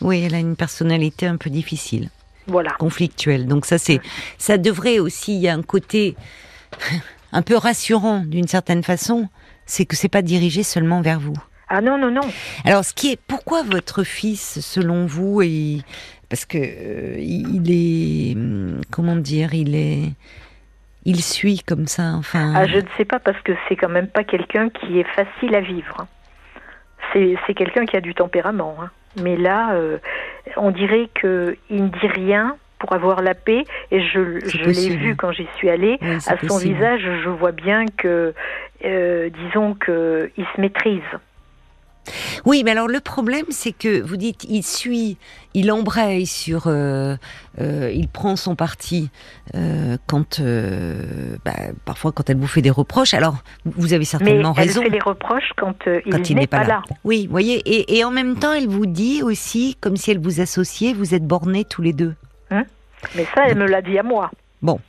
Oui, 0.00 0.22
elle 0.24 0.34
a 0.34 0.38
une 0.38 0.56
personnalité 0.56 1.26
un 1.26 1.36
peu 1.36 1.50
difficile. 1.50 2.10
Voilà. 2.46 2.70
Conflictuelle. 2.78 3.46
Donc 3.46 3.66
ça, 3.66 3.78
c'est, 3.78 4.00
ça 4.38 4.58
devrait 4.58 4.98
aussi, 4.98 5.34
il 5.34 5.40
y 5.40 5.48
a 5.48 5.54
un 5.54 5.62
côté 5.62 6.16
un 7.32 7.42
peu 7.42 7.56
rassurant 7.56 8.20
d'une 8.20 8.48
certaine 8.48 8.82
façon, 8.82 9.28
c'est 9.66 9.84
que 9.84 9.96
c'est 9.96 10.08
pas 10.08 10.22
dirigé 10.22 10.62
seulement 10.62 11.02
vers 11.02 11.20
vous. 11.20 11.36
Ah 11.68 11.80
non, 11.80 11.98
non, 11.98 12.10
non. 12.10 12.28
Alors, 12.64 12.84
ce 12.84 12.94
qui 12.94 13.12
est, 13.12 13.20
pourquoi 13.26 13.62
votre 13.62 14.02
fils, 14.02 14.60
selon 14.60 15.06
vous, 15.06 15.42
est, 15.42 15.84
parce 16.30 16.44
que 16.44 16.58
euh, 16.58 17.16
il 17.18 17.70
est, 17.70 18.34
hum, 18.36 18.80
comment 18.90 19.16
dire, 19.16 19.54
il 19.54 19.74
est, 19.74 20.12
il 21.04 21.22
suit 21.22 21.62
comme 21.66 21.86
ça, 21.86 22.12
enfin. 22.14 22.52
Ah, 22.54 22.66
je 22.66 22.76
ne 22.76 22.88
sais 22.96 23.04
pas 23.04 23.18
parce 23.18 23.40
que 23.42 23.52
c'est 23.68 23.76
quand 23.76 23.88
même 23.88 24.08
pas 24.08 24.24
quelqu'un 24.24 24.68
qui 24.68 24.98
est 24.98 25.08
facile 25.14 25.54
à 25.54 25.60
vivre. 25.60 26.06
C'est 27.14 27.54
quelqu'un 27.54 27.86
qui 27.86 27.96
a 27.96 28.02
du 28.02 28.14
tempérament. 28.14 28.76
Hein. 28.82 28.90
Mais 29.22 29.36
là, 29.36 29.72
euh, 29.72 29.96
on 30.58 30.70
dirait 30.70 31.08
que 31.14 31.56
il 31.70 31.84
ne 31.84 31.88
dit 31.88 32.06
rien 32.06 32.56
pour 32.78 32.92
avoir 32.92 33.22
la 33.22 33.34
paix. 33.34 33.64
Et 33.90 34.00
je, 34.02 34.40
je 34.46 34.64
l'ai 34.64 34.96
vu 34.96 35.16
quand 35.16 35.32
j'y 35.32 35.48
suis 35.56 35.70
allée. 35.70 35.98
à 36.02 36.36
son 36.46 36.58
visage, 36.58 37.00
je 37.24 37.28
vois 37.28 37.52
bien 37.52 37.86
que, 37.86 38.34
euh, 38.84 39.30
disons 39.30 39.74
que 39.74 40.30
il 40.36 40.44
se 40.54 40.60
maîtrise. 40.60 41.02
Oui, 42.44 42.62
mais 42.64 42.72
alors 42.72 42.88
le 42.88 43.00
problème, 43.00 43.44
c'est 43.50 43.72
que 43.72 44.00
vous 44.00 44.16
dites, 44.16 44.44
il 44.48 44.62
suit, 44.62 45.16
il 45.54 45.72
embraye 45.72 46.26
sur, 46.26 46.66
euh, 46.66 47.16
euh, 47.60 47.90
il 47.92 48.08
prend 48.08 48.36
son 48.36 48.54
parti 48.54 49.10
euh, 49.54 49.96
quand, 50.06 50.40
bah, 51.44 51.52
parfois 51.84 52.12
quand 52.12 52.28
elle 52.30 52.36
vous 52.36 52.46
fait 52.46 52.62
des 52.62 52.70
reproches. 52.70 53.14
Alors, 53.14 53.36
vous 53.64 53.92
avez 53.92 54.04
certainement 54.04 54.54
mais 54.56 54.62
raison. 54.62 54.82
Elle 54.82 54.86
fait 54.86 54.98
des 54.98 55.02
reproches 55.02 55.52
quand, 55.56 55.74
il 55.86 56.36
n'est 56.36 56.46
pas, 56.46 56.64
là. 56.64 56.82
Oui, 57.04 57.26
vous 57.26 57.32
voyez, 57.32 57.62
et, 57.96 58.04
en 58.04 58.10
même 58.10 58.38
temps, 58.38 58.52
elle 58.52 58.68
vous 58.68 58.86
dit 58.86 59.22
aussi, 59.22 59.76
comme 59.80 59.96
si 59.96 60.10
elle 60.10 60.20
vous 60.20 60.40
associait, 60.40 60.92
vous 60.92 61.14
êtes 61.14 61.26
bornés 61.26 61.64
tous 61.64 61.82
les 61.82 61.92
deux. 61.92 62.14
Hein? 62.50 62.64
Mais 63.14 63.24
ça, 63.34 63.42
elle 63.46 63.58
me 63.58 63.66
l'a 63.66 63.82
dit 63.82 63.98
à 63.98 64.02
moi. 64.02 64.30
Bon, 64.60 64.80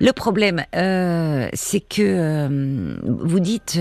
le 0.00 0.12
problème, 0.12 0.64
c'est 0.72 1.80
que 1.80 2.98
vous 3.04 3.40
dites, 3.40 3.78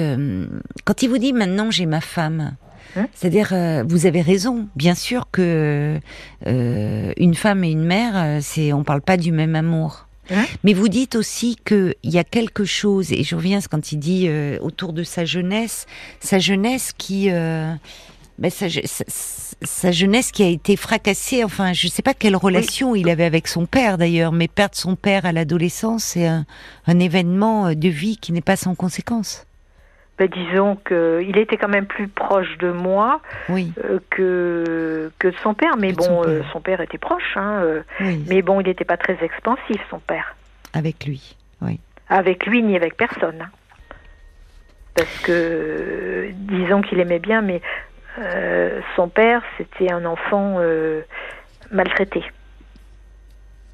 quand 0.83 1.03
il 1.03 1.09
vous 1.09 1.19
dit 1.19 1.31
maintenant 1.31 1.69
j'ai 1.69 1.85
ma 1.85 2.01
femme, 2.01 2.55
Hein 2.95 3.07
C'est-à-dire, 3.13 3.49
euh, 3.51 3.83
vous 3.87 4.05
avez 4.05 4.21
raison. 4.21 4.67
Bien 4.75 4.95
sûr 4.95 5.27
que 5.31 5.99
euh, 6.45 7.13
une 7.17 7.35
femme 7.35 7.63
et 7.63 7.71
une 7.71 7.83
mère, 7.83 8.13
euh, 8.15 8.39
c'est, 8.41 8.73
on 8.73 8.83
parle 8.83 9.01
pas 9.01 9.17
du 9.17 9.31
même 9.31 9.55
amour. 9.55 10.07
Hein 10.29 10.45
Mais 10.63 10.73
vous 10.73 10.89
dites 10.89 11.15
aussi 11.15 11.57
qu'il 11.65 11.95
y 12.03 12.17
a 12.17 12.23
quelque 12.23 12.65
chose, 12.65 13.11
et 13.11 13.23
je 13.23 13.35
reviens 13.35 13.59
quand 13.61 13.91
il 13.91 13.97
dit 13.99 14.29
autour 14.59 14.91
de 14.91 15.03
sa 15.03 15.23
jeunesse, 15.23 15.85
sa 16.19 16.37
jeunesse 16.37 16.91
qui, 16.97 17.29
ben, 17.29 18.51
sa, 18.51 19.91
jeunesse 19.91 20.31
qui 20.33 20.43
a 20.43 20.49
été 20.49 20.75
fracassée. 20.75 21.45
Enfin, 21.45 21.71
je 21.71 21.87
ne 21.87 21.91
sais 21.91 22.01
pas 22.01 22.13
quelle 22.13 22.35
relation 22.35 22.93
il 22.93 23.07
avait 23.09 23.23
avec 23.23 23.47
son 23.47 23.65
père 23.65 23.97
d'ailleurs, 23.97 24.33
mais 24.33 24.49
perdre 24.49 24.75
son 24.75 24.97
père 24.97 25.25
à 25.25 25.31
l'adolescence, 25.31 26.03
c'est 26.03 26.27
un 26.27 26.99
événement 26.99 27.73
de 27.73 27.87
vie 27.87 28.17
qui 28.17 28.33
n'est 28.33 28.41
pas 28.41 28.57
sans 28.57 28.75
conséquence 28.75 29.46
ben, 30.17 30.27
disons 30.27 30.75
qu'il 30.75 31.37
était 31.37 31.57
quand 31.57 31.67
même 31.67 31.85
plus 31.85 32.07
proche 32.07 32.57
de 32.57 32.71
moi 32.71 33.21
oui. 33.49 33.71
Euh, 33.83 33.99
que, 34.09 35.11
que 35.19 35.27
de 35.27 35.35
son 35.43 35.53
père. 35.53 35.77
Mais 35.77 35.93
bon, 35.93 36.23
euh, 36.25 36.41
son 36.51 36.59
père. 36.59 36.81
était 36.81 36.97
proche. 36.97 37.35
Hein, 37.35 37.61
euh, 37.61 37.83
Mais 38.27 38.41
bon, 38.41 38.59
il 38.59 38.67
n'était 38.67 38.85
pas 38.85 38.97
très 38.97 39.17
expansif, 39.23 39.79
son 39.89 39.99
père. 39.99 40.35
Avec 40.73 41.05
lui, 41.05 41.35
oui. 41.61 41.79
Avec 42.09 42.45
lui, 42.47 42.63
ni 42.63 42.75
avec 42.75 42.97
personne. 42.97 43.41
Hein. 43.41 43.49
Parce 44.95 45.19
que, 45.19 46.29
disons 46.33 46.81
qu'il 46.81 46.99
aimait 46.99 47.19
bien, 47.19 47.41
mais 47.41 47.61
son 48.95 49.09
père, 49.09 49.43
c'était 49.57 49.91
un 49.91 50.05
enfant 50.05 50.59
maltraité. 51.71 52.23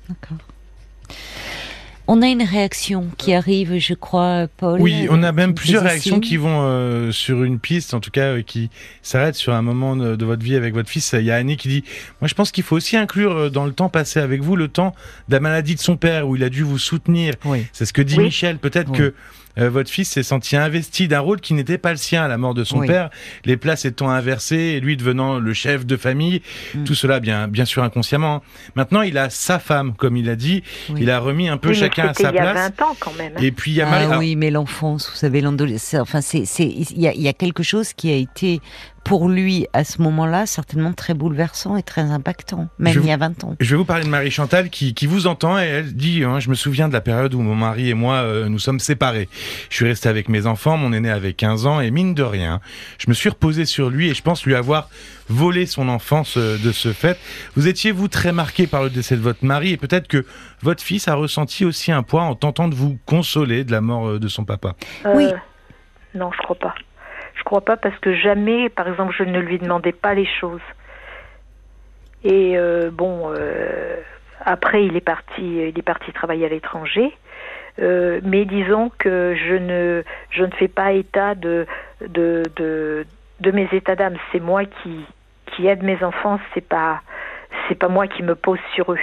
D'accord. 0.09 0.37
On 2.07 2.21
a 2.21 2.27
une 2.27 2.43
réaction 2.43 3.07
qui 3.17 3.33
arrive, 3.33 3.77
je 3.79 3.93
crois, 3.93 4.47
Paul. 4.57 4.81
Oui, 4.81 5.07
on 5.09 5.23
a 5.23 5.31
même 5.31 5.53
plusieurs 5.53 5.83
réactions 5.83 6.19
qui 6.19 6.35
vont 6.35 6.61
euh, 6.61 7.11
sur 7.11 7.43
une 7.43 7.59
piste, 7.59 7.93
en 7.93 8.01
tout 8.01 8.11
cas, 8.11 8.33
euh, 8.33 8.41
qui 8.41 8.69
s'arrêtent 9.01 9.35
sur 9.35 9.53
un 9.53 9.61
moment 9.61 9.95
de, 9.95 10.25
votre 10.25 10.43
vie 10.43 10.57
avec 10.57 10.73
votre 10.73 10.89
fils. 10.89 11.13
Il 11.17 11.23
y 11.23 11.31
a 11.31 11.35
Annie 11.35 11.55
qui 11.55 11.69
dit, 11.69 11.83
moi 12.19 12.27
je 12.27 12.33
pense 12.33 12.51
qu'il 12.51 12.63
faut 12.63 12.75
aussi 12.75 12.97
inclure 12.97 13.31
euh, 13.31 13.49
dans 13.49 13.65
le 13.65 13.71
temps 13.71 13.87
passé 13.87 14.19
avec 14.19 14.41
vous 14.41 14.57
le 14.57 14.67
temps 14.67 14.93
de 15.29 15.33
la 15.33 15.39
maladie 15.39 15.75
de 15.75 15.79
son 15.79 15.95
père, 15.95 16.27
où 16.27 16.35
il 16.35 16.43
a 16.43 16.49
dû 16.49 16.63
vous 16.63 16.77
soutenir. 16.77 17.35
Oui. 17.45 17.65
C'est 17.71 17.85
ce 17.85 17.93
que 17.93 18.01
dit 18.01 18.19
Michel. 18.19 18.57
Peut-être 18.57 18.91
que 18.91 19.13
euh, 19.57 19.69
votre 19.69 19.89
fils 19.89 20.09
s'est 20.09 20.23
senti 20.23 20.55
investi 20.55 21.07
d'un 21.07 21.19
rôle 21.19 21.41
qui 21.41 21.53
n'était 21.53 21.77
pas 21.77 21.91
le 21.91 21.97
sien 21.97 22.23
à 22.23 22.27
la 22.27 22.37
mort 22.37 22.53
de 22.53 22.63
son 22.63 22.81
père, 22.81 23.09
les 23.45 23.57
places 23.57 23.85
étant 23.85 24.09
inversées, 24.09 24.55
et 24.55 24.79
lui 24.79 24.97
devenant 24.97 25.39
le 25.39 25.53
chef 25.53 25.85
de 25.85 25.97
famille, 25.97 26.41
mm. 26.75 26.83
tout 26.83 26.95
cela 26.95 27.19
bien, 27.19 27.47
bien 27.47 27.65
sûr 27.65 27.83
inconsciemment. 27.83 28.41
Maintenant, 28.75 29.01
il 29.01 29.17
a 29.17 29.29
sa 29.29 29.59
femme, 29.59 29.93
comme 29.95 30.17
il 30.17 30.29
a 30.29 30.35
dit, 30.35 30.63
il 30.97 31.09
a 31.09 31.19
remis 31.19 31.49
un 31.49 31.57
peu 31.57 31.73
chacun 31.73 32.09
à 32.09 32.13
sa 32.13 32.31
place. 32.31 32.53
Il 32.53 32.57
y 32.57 32.59
a 32.59 32.69
20 32.69 32.81
ans 32.81 32.95
quand 32.99 33.13
même. 33.17 33.33
Hein. 33.35 33.41
Et 33.41 33.51
puis 33.51 33.71
il 33.71 33.75
y 33.75 33.81
a 33.81 33.89
ah, 33.89 34.17
oui, 34.17 34.35
mais 34.35 34.49
l'enfance, 34.49 35.09
vous 35.09 35.15
savez, 35.17 35.41
l'adolescence, 35.41 36.01
enfin 36.01 36.21
c'est, 36.21 36.43
il 36.59 36.99
y 36.99 37.07
a, 37.07 37.13
y 37.13 37.27
a 37.27 37.33
quelque 37.33 37.63
chose 37.63 37.93
qui 37.93 38.11
a 38.11 38.15
été 38.15 38.59
pour 39.03 39.27
lui, 39.27 39.67
à 39.73 39.83
ce 39.83 40.01
moment-là, 40.01 40.45
certainement 40.45 40.93
très 40.93 41.13
bouleversant 41.13 41.75
et 41.75 41.83
très 41.83 42.01
impactant, 42.01 42.69
même 42.79 42.97
il 43.01 43.07
y 43.07 43.11
a 43.11 43.17
20 43.17 43.43
ans. 43.43 43.55
Je 43.59 43.71
vais 43.71 43.77
vous 43.77 43.85
parler 43.85 44.05
de 44.05 44.09
Marie 44.09 44.31
Chantal 44.31 44.69
qui, 44.69 44.93
qui 44.93 45.07
vous 45.07 45.27
entend 45.27 45.59
et 45.59 45.63
elle 45.65 45.93
dit 45.93 46.23
hein, 46.23 46.39
Je 46.39 46.49
me 46.49 46.55
souviens 46.55 46.87
de 46.87 46.93
la 46.93 47.01
période 47.01 47.33
où 47.33 47.41
mon 47.41 47.55
mari 47.55 47.89
et 47.89 47.93
moi 47.93 48.15
euh, 48.15 48.47
nous 48.47 48.59
sommes 48.59 48.79
séparés. 48.79 49.27
Je 49.69 49.75
suis 49.75 49.85
resté 49.85 50.09
avec 50.09 50.29
mes 50.29 50.45
enfants, 50.45 50.77
mon 50.77 50.93
aîné 50.93 51.09
avait 51.09 51.33
15 51.33 51.65
ans 51.65 51.81
et 51.81 51.91
mine 51.91 52.13
de 52.13 52.23
rien, 52.23 52.61
je 52.97 53.09
me 53.09 53.13
suis 53.13 53.29
reposé 53.29 53.65
sur 53.65 53.89
lui 53.89 54.09
et 54.09 54.13
je 54.13 54.21
pense 54.21 54.45
lui 54.45 54.55
avoir 54.55 54.89
volé 55.29 55.65
son 55.65 55.89
enfance 55.89 56.37
euh, 56.37 56.57
de 56.57 56.71
ce 56.71 56.93
fait. 56.93 57.19
Vous 57.55 57.67
étiez, 57.67 57.91
vous, 57.91 58.07
très 58.07 58.31
marqué 58.31 58.67
par 58.67 58.83
le 58.83 58.89
décès 58.89 59.15
de 59.15 59.21
votre 59.21 59.43
mari 59.45 59.71
et 59.71 59.77
peut-être 59.77 60.07
que 60.07 60.25
votre 60.61 60.83
fils 60.83 61.07
a 61.07 61.15
ressenti 61.15 61.65
aussi 61.65 61.91
un 61.91 62.03
poids 62.03 62.23
en 62.23 62.35
tentant 62.35 62.67
de 62.67 62.75
vous 62.75 62.97
consoler 63.05 63.63
de 63.63 63.71
la 63.71 63.81
mort 63.81 64.07
euh, 64.07 64.19
de 64.19 64.27
son 64.27 64.45
papa. 64.45 64.75
oui. 65.13 65.27
Non, 66.15 66.29
je 66.31 66.43
crois 66.43 66.55
pas. 66.55 66.75
Je 67.43 67.45
crois 67.45 67.59
pas 67.59 67.75
parce 67.75 67.97
que 67.99 68.13
jamais, 68.13 68.69
par 68.69 68.87
exemple, 68.87 69.13
je 69.17 69.25
ne 69.25 69.37
lui 69.37 69.59
demandais 69.59 69.91
pas 69.91 70.13
les 70.13 70.25
choses. 70.25 70.61
Et 72.23 72.57
euh, 72.57 72.89
bon, 72.89 73.33
euh, 73.35 73.97
après, 74.39 74.85
il 74.85 74.95
est 74.95 75.01
parti, 75.01 75.41
il 75.41 75.77
est 75.77 75.81
parti 75.85 76.13
travailler 76.13 76.45
à 76.45 76.49
l'étranger. 76.49 77.11
Euh, 77.79 78.21
mais 78.23 78.45
disons 78.45 78.91
que 78.97 79.35
je 79.35 79.55
ne, 79.55 80.03
je 80.29 80.43
ne 80.45 80.51
fais 80.51 80.69
pas 80.69 80.93
état 80.93 81.35
de, 81.35 81.67
de, 81.99 82.43
de, 82.55 83.05
de 83.41 83.51
mes 83.51 83.67
états 83.73 83.97
d'âme. 83.97 84.15
C'est 84.31 84.39
moi 84.39 84.63
qui, 84.63 85.05
qui 85.47 85.67
aide 85.67 85.83
mes 85.83 86.01
enfants. 86.01 86.39
C'est 86.53 86.65
pas, 86.65 87.01
c'est 87.67 87.75
pas 87.75 87.89
moi 87.89 88.07
qui 88.07 88.23
me 88.23 88.35
pose 88.35 88.59
sur 88.73 88.93
eux. 88.93 88.99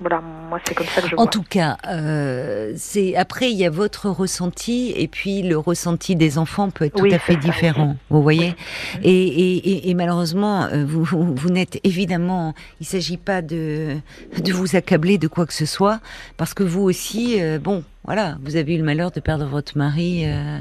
Voilà, 0.00 0.22
moi 0.22 0.58
c'est 0.66 0.74
comme 0.74 0.86
ça 0.86 1.02
que 1.02 1.08
je 1.08 1.16
En 1.16 1.26
tout 1.26 1.42
cas, 1.42 1.76
euh, 1.86 2.72
c'est 2.76 3.16
après 3.16 3.50
il 3.50 3.58
y 3.58 3.66
a 3.66 3.70
votre 3.70 4.08
ressenti 4.08 4.94
et 4.96 5.08
puis 5.08 5.42
le 5.42 5.58
ressenti 5.58 6.16
des 6.16 6.38
enfants 6.38 6.70
peut 6.70 6.86
être 6.86 6.96
tout 6.96 7.08
à 7.10 7.18
fait 7.18 7.36
différent. 7.36 7.96
Vous 8.08 8.22
voyez, 8.22 8.54
et, 9.02 9.12
et, 9.12 9.90
et, 9.90 9.94
malheureusement, 9.94 10.64
euh, 10.64 10.84
vous, 10.86 11.04
vous, 11.04 11.50
n'êtes 11.50 11.78
évidemment, 11.84 12.54
il 12.80 12.86
s'agit 12.86 13.18
pas 13.18 13.42
de 13.42 13.96
de 14.42 14.52
vous 14.52 14.74
accabler 14.74 15.18
de 15.18 15.28
quoi 15.28 15.44
que 15.44 15.52
ce 15.52 15.66
soit 15.66 16.00
parce 16.38 16.54
que 16.54 16.62
vous 16.62 16.80
aussi, 16.80 17.36
euh, 17.42 17.58
bon, 17.58 17.84
voilà, 18.10 18.38
vous 18.42 18.56
avez 18.56 18.74
eu 18.74 18.78
le 18.78 18.82
malheur 18.82 19.12
de 19.12 19.20
perdre 19.20 19.46
votre 19.46 19.78
mari. 19.78 20.24
Euh, 20.24 20.58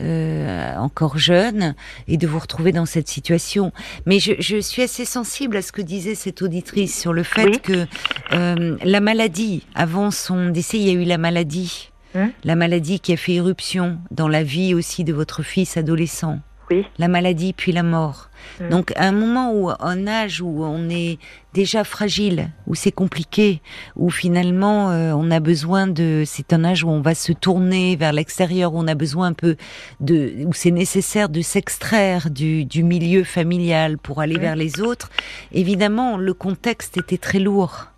euh, 0.00 0.76
encore 0.76 1.18
jeune 1.18 1.74
et 2.06 2.16
de 2.16 2.26
vous 2.28 2.38
retrouver 2.38 2.70
dans 2.70 2.86
cette 2.86 3.08
situation. 3.08 3.72
Mais 4.06 4.20
je, 4.20 4.34
je, 4.38 4.60
suis 4.60 4.82
assez 4.82 5.04
sensible 5.04 5.56
à 5.56 5.62
ce 5.62 5.72
que 5.72 5.82
disait 5.82 6.14
cette 6.14 6.40
auditrice 6.40 6.96
sur 6.96 7.12
le 7.12 7.24
fait 7.24 7.60
que 7.60 7.86
euh, 8.32 8.76
la 8.84 9.00
maladie, 9.00 9.66
avant 9.74 10.12
son 10.12 10.50
décès, 10.50 10.78
il 10.78 10.86
y 10.86 10.90
a 10.90 10.92
eu 10.92 11.04
la 11.04 11.18
maladie. 11.18 11.90
Hein? 12.14 12.30
La 12.44 12.54
maladie 12.54 13.00
qui 13.00 13.12
a 13.12 13.16
fait 13.16 13.34
éruption 13.34 13.98
dans 14.12 14.28
la 14.28 14.44
vie 14.44 14.72
aussi 14.72 15.02
de 15.02 15.12
votre 15.12 15.42
fils 15.42 15.76
adolescent. 15.76 16.38
Oui. 16.70 16.84
La 16.98 17.08
maladie 17.08 17.52
puis 17.52 17.72
la 17.72 17.82
mort. 17.82 18.28
Mm. 18.60 18.68
Donc 18.68 18.92
à 18.96 19.06
un 19.06 19.12
moment 19.12 19.52
où, 19.52 19.70
un 19.70 20.06
âge 20.06 20.40
où 20.40 20.64
on 20.64 20.88
est 20.88 21.18
déjà 21.52 21.84
fragile, 21.84 22.50
où 22.66 22.74
c'est 22.74 22.92
compliqué, 22.92 23.60
où 23.96 24.10
finalement 24.10 24.90
euh, 24.90 25.12
on 25.12 25.30
a 25.30 25.40
besoin 25.40 25.86
de, 25.86 26.24
c'est 26.26 26.52
un 26.52 26.64
âge 26.64 26.84
où 26.84 26.88
on 26.88 27.00
va 27.00 27.14
se 27.14 27.32
tourner 27.32 27.96
vers 27.96 28.12
l'extérieur, 28.12 28.74
où 28.74 28.78
on 28.78 28.88
a 28.88 28.94
besoin 28.94 29.28
un 29.28 29.32
peu 29.32 29.56
de, 30.00 30.44
où 30.46 30.52
c'est 30.52 30.70
nécessaire 30.70 31.28
de 31.28 31.40
s'extraire 31.40 32.30
du, 32.30 32.64
du, 32.64 32.82
milieu 32.82 33.24
familial 33.24 33.98
pour 33.98 34.20
aller 34.20 34.36
mm. 34.36 34.40
vers 34.40 34.56
les 34.56 34.80
autres. 34.80 35.10
Évidemment, 35.52 36.16
le 36.16 36.34
contexte 36.34 36.96
était 36.96 37.18
très 37.18 37.38
lourd 37.38 37.93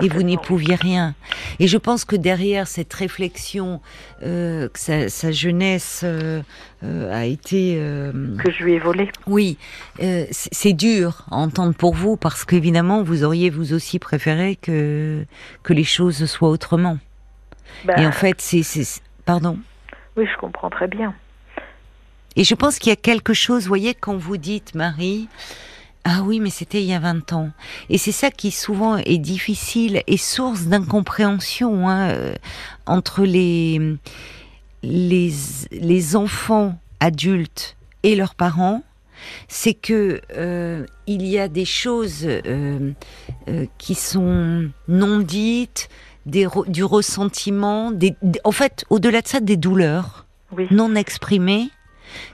et 0.00 0.08
vous 0.08 0.22
n'y 0.22 0.36
pouviez 0.36 0.74
rien. 0.74 1.14
Et 1.58 1.66
je 1.66 1.78
pense 1.78 2.04
que 2.04 2.16
derrière 2.16 2.66
cette 2.66 2.92
réflexion, 2.92 3.80
euh, 4.22 4.68
que 4.68 4.78
sa, 4.78 5.08
sa 5.08 5.30
jeunesse 5.30 6.02
euh, 6.04 6.42
euh, 6.82 7.12
a 7.12 7.24
été... 7.24 7.76
Que 8.42 8.50
je 8.50 8.64
lui 8.64 8.74
ai 8.74 8.78
volé. 8.78 9.10
Oui, 9.26 9.58
c'est 10.30 10.72
dur 10.72 11.24
à 11.30 11.36
entendre 11.36 11.74
pour 11.74 11.94
vous, 11.94 12.16
parce 12.16 12.44
qu'évidemment, 12.44 13.02
vous 13.02 13.24
auriez 13.24 13.50
vous 13.50 13.72
aussi 13.72 13.98
préféré 13.98 14.56
que, 14.56 15.24
que 15.62 15.72
les 15.72 15.84
choses 15.84 16.26
soient 16.26 16.50
autrement. 16.50 16.98
Bah, 17.84 17.94
et 17.96 18.06
en 18.06 18.12
fait, 18.12 18.40
c'est... 18.40 18.62
Pardon 19.24 19.58
Oui, 20.16 20.26
je 20.30 20.38
comprends 20.38 20.70
très 20.70 20.88
bien. 20.88 21.14
Et 22.36 22.44
je 22.44 22.54
pense 22.54 22.78
qu'il 22.78 22.90
y 22.90 22.92
a 22.92 22.96
quelque 22.96 23.34
chose, 23.34 23.62
vous 23.62 23.68
voyez, 23.68 23.94
quand 23.94 24.16
vous 24.16 24.36
dites, 24.36 24.74
Marie, 24.74 25.28
ah 26.04 26.22
oui, 26.24 26.40
mais 26.40 26.50
c'était 26.50 26.82
il 26.82 26.88
y 26.88 26.94
a 26.94 26.98
20 26.98 27.32
ans. 27.34 27.50
Et 27.90 27.98
c'est 27.98 28.12
ça 28.12 28.30
qui 28.30 28.50
souvent 28.50 28.96
est 28.96 29.18
difficile 29.18 30.02
et 30.06 30.16
source 30.16 30.64
d'incompréhension 30.64 31.88
hein, 31.88 32.10
euh, 32.10 32.34
entre 32.86 33.24
les, 33.24 33.80
les, 34.82 35.32
les 35.72 36.16
enfants 36.16 36.78
adultes 37.00 37.76
et 38.02 38.16
leurs 38.16 38.34
parents. 38.34 38.82
C'est 39.48 39.74
que 39.74 40.22
euh, 40.34 40.86
il 41.06 41.26
y 41.26 41.38
a 41.38 41.48
des 41.48 41.66
choses 41.66 42.24
euh, 42.26 42.92
qui 43.76 43.94
sont 43.94 44.70
non 44.88 45.18
dites, 45.18 45.90
des, 46.24 46.46
du 46.68 46.84
ressentiment, 46.84 47.90
des, 47.90 48.14
en 48.44 48.52
fait, 48.52 48.86
au-delà 48.88 49.20
de 49.20 49.28
ça, 49.28 49.40
des 49.40 49.58
douleurs 49.58 50.26
non 50.70 50.94
exprimées 50.94 51.70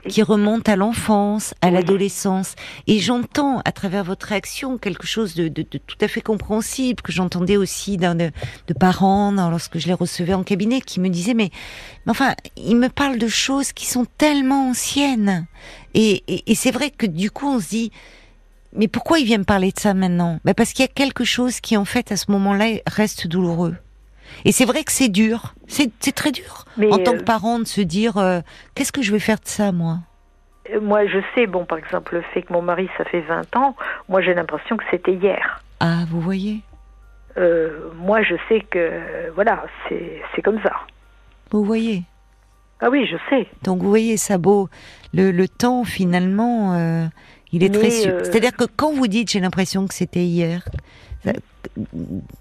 qui 0.07 0.23
remonte 0.23 0.69
à 0.69 0.75
l'enfance, 0.75 1.53
à 1.61 1.71
l'adolescence. 1.71 2.55
Et 2.87 2.99
j'entends 2.99 3.61
à 3.65 3.71
travers 3.71 4.03
votre 4.03 4.27
réaction 4.27 4.77
quelque 4.77 5.07
chose 5.07 5.35
de, 5.35 5.49
tout 5.49 5.97
à 6.01 6.07
fait 6.07 6.21
compréhensible 6.21 7.01
que 7.01 7.11
j'entendais 7.11 7.57
aussi 7.57 7.97
d'un 7.97 8.15
de, 8.15 8.31
parents 8.79 9.31
lorsque 9.49 9.79
je 9.79 9.87
les 9.87 9.93
recevais 9.93 10.33
en 10.33 10.43
cabinet 10.43 10.81
qui 10.81 10.99
me 10.99 11.09
disaient 11.09 11.33
mais, 11.33 11.49
mais 12.05 12.11
enfin 12.11 12.35
ils 12.55 12.75
me 12.75 12.89
parlent 12.89 13.17
de 13.17 13.27
choses 13.27 13.73
qui 13.73 13.85
sont 13.85 14.05
tellement 14.17 14.69
anciennes. 14.69 15.47
Et, 15.93 16.23
et, 16.45 16.55
c'est 16.55 16.71
vrai 16.71 16.91
que 16.91 17.05
du 17.05 17.31
coup 17.31 17.47
on 17.47 17.59
se 17.59 17.69
dit 17.69 17.91
mais 18.73 18.87
pourquoi 18.87 19.19
ils 19.19 19.25
viennent 19.25 19.45
parler 19.45 19.71
de 19.71 19.79
ça 19.79 19.93
maintenant? 19.93 20.39
Ben 20.45 20.53
Parce 20.53 20.73
qu'il 20.73 20.83
y 20.83 20.87
a 20.87 20.91
quelque 20.91 21.23
chose 21.23 21.59
qui 21.59 21.77
en 21.77 21.85
fait 21.85 22.11
à 22.11 22.17
ce 22.17 22.29
moment-là 22.31 22.79
reste 22.85 23.25
douloureux. 23.27 23.75
Et 24.45 24.51
c'est 24.51 24.65
vrai 24.65 24.83
que 24.83 24.91
c'est 24.91 25.09
dur, 25.09 25.55
c'est 25.67 25.91
très 26.15 26.31
dur 26.31 26.65
en 26.91 26.97
tant 26.99 27.13
que 27.13 27.21
euh, 27.21 27.23
parent 27.23 27.59
de 27.59 27.65
se 27.65 27.81
dire 27.81 28.17
euh, 28.17 28.39
qu'est-ce 28.75 28.91
que 28.91 29.01
je 29.01 29.11
vais 29.11 29.19
faire 29.19 29.37
de 29.39 29.47
ça 29.47 29.71
moi? 29.71 29.99
Euh, 30.73 30.79
Moi 30.79 31.05
je 31.07 31.19
sais, 31.33 31.47
bon 31.47 31.65
par 31.65 31.77
exemple 31.77 32.15
le 32.15 32.21
fait 32.33 32.43
que 32.43 32.53
mon 32.53 32.61
mari 32.61 32.89
ça 32.97 33.05
fait 33.05 33.21
20 33.21 33.55
ans, 33.55 33.75
moi 34.09 34.21
j'ai 34.21 34.33
l'impression 34.33 34.77
que 34.77 34.83
c'était 34.91 35.13
hier. 35.13 35.61
Ah 35.79 36.03
vous 36.09 36.21
voyez? 36.21 36.61
Moi 37.95 38.23
je 38.23 38.35
sais 38.49 38.61
que 38.61 39.31
voilà, 39.35 39.65
c'est 39.89 40.41
comme 40.43 40.59
ça. 40.63 40.71
Vous 41.51 41.63
voyez? 41.63 42.03
Ah 42.81 42.89
oui 42.89 43.05
je 43.05 43.17
sais. 43.29 43.47
Donc 43.63 43.81
vous 43.81 43.89
voyez 43.89 44.17
ça 44.17 44.37
beau, 44.37 44.69
le, 45.13 45.31
le 45.31 45.47
temps 45.47 45.83
finalement 45.83 46.99
il 47.51 47.63
est 47.63 47.73
très... 47.73 47.89
C'est-à-dire 47.89 48.55
que 48.55 48.65
quand 48.65 48.91
vous 48.91 49.07
dites 49.07 49.31
j'ai 49.31 49.39
l'impression 49.39 49.87
que 49.87 49.93
c'était 49.93 50.25
hier, 50.25 50.67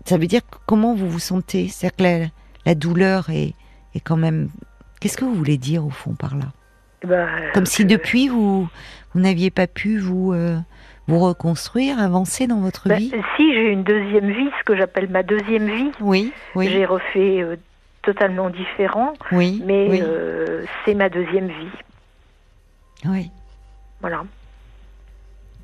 ça 0.05 0.19
veut 0.19 0.27
dire 0.27 0.43
comment 0.67 0.95
vous 0.95 1.09
vous 1.09 1.19
sentez? 1.19 1.69
C'est-à-dire 1.69 1.97
que 1.97 2.31
la, 2.65 2.75
douleur 2.75 3.31
est, 3.31 3.55
est, 3.95 4.01
quand 4.01 4.17
même. 4.17 4.49
Qu'est-ce 5.01 5.17
que 5.17 5.25
vous 5.25 5.35
voulez 5.35 5.59
dire 5.59 5.85
au 5.85 5.91
fond 5.91 6.15
par 6.15 6.37
là? 6.37 6.47
Ben, 7.07 7.29
Comme 7.53 7.67
si 7.67 7.85
depuis 7.85 8.29
vous, 8.29 8.69
vous 9.15 9.21
n'aviez 9.21 9.51
pas 9.51 9.67
pu 9.67 9.99
vous, 9.99 10.33
euh, 10.33 10.57
vous 11.07 11.19
reconstruire, 11.19 11.99
avancer 11.99 12.47
dans 12.47 12.61
votre 12.61 12.89
ben, 12.89 12.99
vie? 12.99 13.13
Si, 13.37 13.53
j'ai 13.53 13.71
une 13.71 13.85
deuxième 13.85 14.31
vie, 14.31 14.49
ce 14.59 14.65
que 14.65 14.77
j'appelle 14.77 15.09
ma 15.09 15.23
deuxième 15.23 15.67
vie. 15.67 15.91
Oui, 16.01 16.33
oui. 16.55 16.69
J'ai 16.69 16.85
refait 16.85 17.43
euh, 17.43 17.57
totalement 18.03 18.51
différent. 18.51 19.13
Oui. 19.33 19.63
Mais 19.65 20.01
euh, 20.03 20.65
c'est 20.85 20.95
ma 20.95 21.09
deuxième 21.09 21.49
vie. 21.49 21.79
Oui. 23.05 23.31
Voilà. 24.01 24.25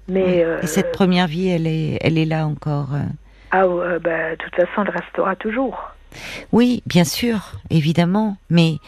Mais, 0.08 0.44
Et 0.62 0.66
cette 0.66 0.92
première 0.92 1.26
vie, 1.26 1.48
elle 1.48 1.66
est, 1.66 1.98
elle 2.00 2.18
est 2.18 2.24
là 2.24 2.46
encore. 2.46 2.90
Ah, 3.52 3.64
euh, 3.64 3.98
bah, 3.98 4.30
de 4.30 4.36
toute 4.36 4.54
façon, 4.56 4.82
elle 4.84 4.90
restera 4.90 5.36
toujours. 5.36 5.92
Oui, 6.52 6.82
bien 6.86 7.04
sûr, 7.04 7.52
évidemment. 7.70 8.36
Mais 8.48 8.78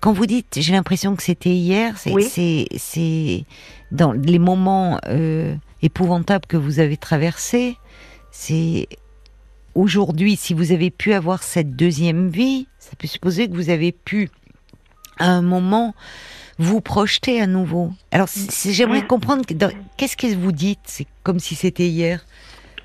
quand 0.00 0.12
vous 0.12 0.26
dites, 0.26 0.58
j'ai 0.60 0.72
l'impression 0.72 1.14
que 1.14 1.22
c'était 1.22 1.50
hier, 1.50 1.94
c'est 1.98 3.44
dans 3.92 4.12
les 4.12 4.38
moments 4.38 4.98
euh, 5.08 5.54
épouvantables 5.82 6.46
que 6.46 6.56
vous 6.56 6.80
avez 6.80 6.96
traversés. 6.96 7.76
C'est 8.30 8.88
aujourd'hui, 9.74 10.36
si 10.36 10.54
vous 10.54 10.72
avez 10.72 10.90
pu 10.90 11.12
avoir 11.12 11.42
cette 11.42 11.76
deuxième 11.76 12.28
vie, 12.28 12.68
ça 12.78 12.92
peut 12.98 13.06
supposer 13.06 13.48
que 13.48 13.54
vous 13.54 13.68
avez 13.68 13.92
pu, 13.92 14.30
à 15.18 15.28
un 15.28 15.42
moment, 15.42 15.94
vous 16.58 16.80
projeter 16.80 17.40
à 17.40 17.46
nouveau. 17.46 17.90
Alors, 18.12 18.28
j'aimerais 18.70 19.02
comprendre, 19.02 19.44
qu'est-ce 19.96 20.16
que 20.16 20.34
vous 20.34 20.52
dites? 20.52 20.80
C'est 20.84 21.06
comme 21.22 21.38
si 21.38 21.54
c'était 21.54 21.86
hier. 21.86 22.24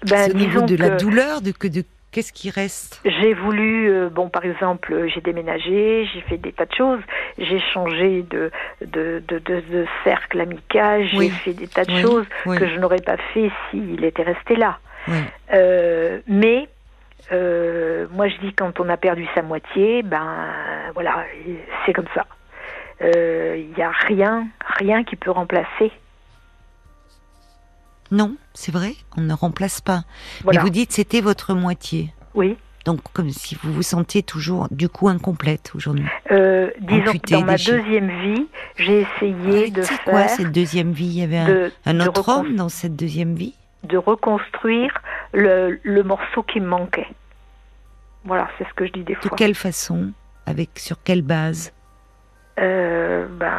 Ben, 0.05 0.31
au 0.31 0.34
niveau 0.34 0.62
de 0.62 0.75
la 0.75 0.91
douleur, 0.91 1.41
de, 1.41 1.51
de 1.51 1.84
qu'est-ce 2.12 2.34
qui 2.34 2.49
reste? 2.49 3.01
J'ai 3.05 3.34
voulu, 3.34 3.89
euh, 3.89 4.10
bon, 4.10 4.29
par 4.29 4.43
exemple, 4.45 5.07
j'ai 5.13 5.21
déménagé, 5.21 6.07
j'ai 6.13 6.21
fait 6.21 6.38
des 6.38 6.51
tas 6.51 6.65
de 6.65 6.73
choses, 6.73 6.99
j'ai 7.38 7.60
changé 7.73 8.23
de, 8.23 8.51
de, 8.86 9.23
de, 9.27 9.39
de, 9.39 9.86
cercle 10.03 10.41
amical, 10.41 11.07
j'ai 11.07 11.29
fait 11.29 11.53
des 11.53 11.67
tas 11.67 11.86
de 11.86 11.95
choses 11.97 12.25
que 12.45 12.67
je 12.67 12.79
n'aurais 12.79 13.01
pas 13.01 13.17
fait 13.34 13.51
s'il 13.69 14.03
était 14.03 14.23
resté 14.23 14.55
là. 14.55 14.79
Euh, 15.53 16.19
mais 16.27 16.67
euh, 17.31 18.07
moi, 18.12 18.27
je 18.27 18.38
dis 18.38 18.53
quand 18.53 18.79
on 18.79 18.89
a 18.89 18.97
perdu 18.97 19.27
sa 19.34 19.41
moitié, 19.41 20.03
ben 20.03 20.38
voilà, 20.93 21.25
c'est 21.86 21.93
comme 21.93 22.10
ça. 22.13 22.25
Il 23.03 23.73
n'y 23.75 23.83
a 23.83 23.91
rien, 24.07 24.47
rien 24.77 25.03
qui 25.03 25.15
peut 25.15 25.31
remplacer. 25.31 25.91
Non, 28.11 28.35
c'est 28.53 28.73
vrai, 28.73 28.93
on 29.17 29.21
ne 29.21 29.33
remplace 29.33 29.79
pas. 29.79 30.03
Mais 30.45 30.57
vous 30.57 30.69
dites 30.69 30.91
c'était 30.91 31.21
votre 31.21 31.53
moitié. 31.53 32.13
Oui. 32.35 32.57
Donc 32.85 32.99
comme 33.13 33.29
si 33.29 33.55
vous 33.55 33.71
vous 33.71 33.83
sentiez 33.83 34.23
toujours 34.23 34.67
du 34.71 34.89
coup 34.89 35.07
incomplète 35.07 35.71
aujourd'hui. 35.75 36.05
Euh, 36.31 36.71
disons 36.79 37.13
que 37.13 37.31
dans 37.31 37.45
ma 37.45 37.55
deuxième 37.55 38.09
vie, 38.21 38.47
j'ai 38.75 39.01
essayé 39.01 39.71
de 39.71 39.81
faire. 39.81 40.03
quoi 40.03 40.27
cette 40.27 40.51
deuxième 40.51 40.91
vie? 40.91 41.05
Il 41.05 41.19
y 41.19 41.23
avait 41.23 41.71
un, 41.85 41.99
autre 42.01 42.27
homme 42.27 42.55
dans 42.55 42.69
cette 42.69 42.95
deuxième 42.95 43.35
vie? 43.35 43.55
De 43.83 43.97
reconstruire 43.97 44.91
le, 45.33 45.79
le 45.83 46.03
morceau 46.03 46.43
qui 46.43 46.59
me 46.59 46.67
manquait. 46.67 47.07
Voilà, 48.25 48.49
c'est 48.57 48.67
ce 48.67 48.73
que 48.73 48.85
je 48.85 48.91
dis 48.91 49.03
des 49.03 49.15
fois. 49.15 49.31
De 49.31 49.35
quelle 49.35 49.55
façon? 49.55 50.11
Avec 50.45 50.77
sur 50.77 51.01
quelle 51.03 51.21
base? 51.21 51.71
Euh, 52.62 53.28
ben, 53.39 53.58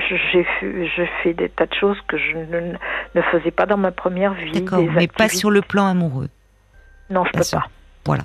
j'ai 0.00 0.46
je 0.62 1.02
fais 1.22 1.32
des 1.32 1.48
tas 1.48 1.66
de 1.66 1.74
choses 1.74 1.98
que 2.06 2.18
je 2.18 2.36
ne, 2.36 2.72
ne 3.14 3.22
faisais 3.30 3.50
pas 3.50 3.66
dans 3.66 3.76
ma 3.76 3.92
première 3.92 4.34
vie. 4.34 4.52
D'accord, 4.52 4.82
mais 4.94 5.08
pas 5.08 5.28
sur 5.28 5.50
le 5.50 5.62
plan 5.62 5.86
amoureux. 5.86 6.28
Non, 7.10 7.24
je 7.24 7.30
ne 7.38 7.42
peux 7.42 7.48
pas. 7.50 7.68
Voilà. 8.04 8.24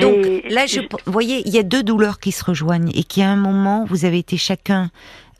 Donc 0.00 0.26
là, 0.50 0.66
je, 0.66 0.80
vous 0.80 1.12
voyez, 1.12 1.42
il 1.46 1.54
y 1.54 1.58
a 1.58 1.62
deux 1.62 1.84
douleurs 1.84 2.18
qui 2.18 2.32
se 2.32 2.44
rejoignent 2.44 2.90
et 2.94 3.04
qui 3.04 3.22
à 3.22 3.30
un 3.30 3.36
moment, 3.36 3.84
vous 3.84 4.04
avez 4.04 4.18
été 4.18 4.36
chacun. 4.36 4.90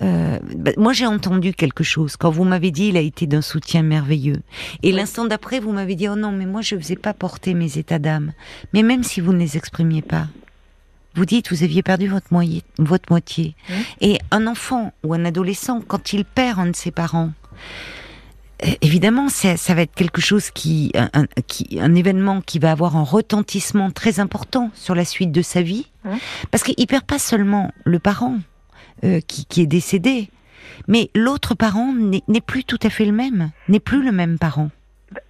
Euh, 0.00 0.38
bah, 0.56 0.70
moi, 0.76 0.92
j'ai 0.92 1.06
entendu 1.06 1.52
quelque 1.52 1.82
chose 1.82 2.16
quand 2.16 2.30
vous 2.30 2.44
m'avez 2.44 2.70
dit, 2.70 2.88
il 2.88 2.96
a 2.96 3.00
été 3.00 3.26
d'un 3.26 3.42
soutien 3.42 3.82
merveilleux. 3.82 4.42
Et 4.84 4.92
l'instant 4.92 5.24
d'après, 5.24 5.58
vous 5.58 5.72
m'avez 5.72 5.96
dit, 5.96 6.08
oh 6.08 6.14
non, 6.14 6.30
mais 6.30 6.46
moi, 6.46 6.60
je 6.60 6.76
ne 6.76 6.80
faisais 6.80 6.96
pas 6.96 7.14
porter 7.14 7.54
mes 7.54 7.78
états 7.78 7.98
d'âme. 7.98 8.32
Mais 8.72 8.84
même 8.84 9.02
si 9.02 9.20
vous 9.20 9.32
ne 9.32 9.38
les 9.38 9.56
exprimiez 9.56 10.02
pas, 10.02 10.28
vous 11.18 11.26
dites, 11.26 11.50
vous 11.50 11.64
aviez 11.64 11.82
perdu 11.82 12.08
votre, 12.08 12.28
moitié. 12.30 12.62
Votre 12.78 13.10
moitié. 13.10 13.54
Mmh. 13.68 13.72
Et 14.00 14.18
un 14.30 14.46
enfant 14.46 14.92
ou 15.02 15.14
un 15.14 15.24
adolescent, 15.24 15.80
quand 15.80 16.12
il 16.12 16.24
perd 16.24 16.60
un 16.60 16.66
de 16.66 16.76
ses 16.76 16.92
parents, 16.92 17.32
euh, 18.64 18.70
évidemment, 18.82 19.28
ça, 19.28 19.56
va 19.74 19.82
être 19.82 19.94
quelque 19.94 20.20
chose 20.20 20.50
qui 20.50 20.92
un, 20.94 21.26
qui, 21.48 21.78
un 21.80 21.94
événement 21.94 22.40
qui 22.40 22.60
va 22.60 22.70
avoir 22.70 22.96
un 22.96 23.02
retentissement 23.02 23.90
très 23.90 24.20
important 24.20 24.70
sur 24.74 24.94
la 24.94 25.04
suite 25.04 25.32
de 25.32 25.42
sa 25.42 25.60
vie, 25.60 25.90
mmh. 26.04 26.10
parce 26.50 26.62
qu'il 26.62 26.86
perd 26.86 27.04
pas 27.04 27.18
seulement 27.18 27.72
le 27.84 27.98
parent 27.98 28.38
euh, 29.04 29.20
qui, 29.20 29.44
qui, 29.44 29.60
est 29.60 29.66
décédé, 29.66 30.30
mais 30.86 31.10
l'autre 31.14 31.54
parent 31.54 31.92
n'est 31.92 32.40
plus 32.40 32.62
tout 32.62 32.78
à 32.82 32.90
fait 32.90 33.04
le 33.04 33.12
même, 33.12 33.50
n'est 33.68 33.80
plus 33.80 34.04
le 34.04 34.12
même 34.12 34.38
parent. 34.38 34.70
Bah, 35.12 35.20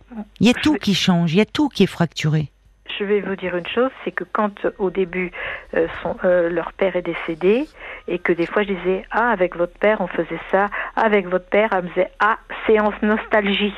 il 0.40 0.46
y 0.46 0.50
a 0.50 0.54
tout 0.54 0.74
qui 0.74 0.94
change, 0.94 1.32
il 1.32 1.38
y 1.38 1.40
a 1.40 1.46
tout 1.46 1.70
qui 1.70 1.82
est 1.82 1.86
fracturé 1.86 2.50
je 2.98 3.04
vais 3.04 3.20
vous 3.20 3.36
dire 3.36 3.56
une 3.56 3.66
chose, 3.66 3.90
c'est 4.04 4.10
que 4.10 4.24
quand 4.24 4.66
au 4.78 4.90
début 4.90 5.30
euh, 5.74 5.86
euh, 6.24 6.48
leur 6.48 6.72
père 6.72 6.96
est 6.96 7.02
décédé 7.02 7.68
et 8.06 8.18
que 8.18 8.32
des 8.32 8.46
fois 8.46 8.62
je 8.62 8.72
disais 8.72 9.04
ah 9.10 9.30
avec 9.30 9.56
votre 9.56 9.78
père 9.78 10.00
on 10.00 10.08
faisait 10.08 10.40
ça, 10.50 10.68
avec 10.96 11.28
votre 11.28 11.46
père 11.46 11.70
elle 11.72 11.84
me 11.84 11.88
disait 11.88 12.10
ah 12.20 12.38
séance 12.66 12.94
nostalgie. 13.02 13.74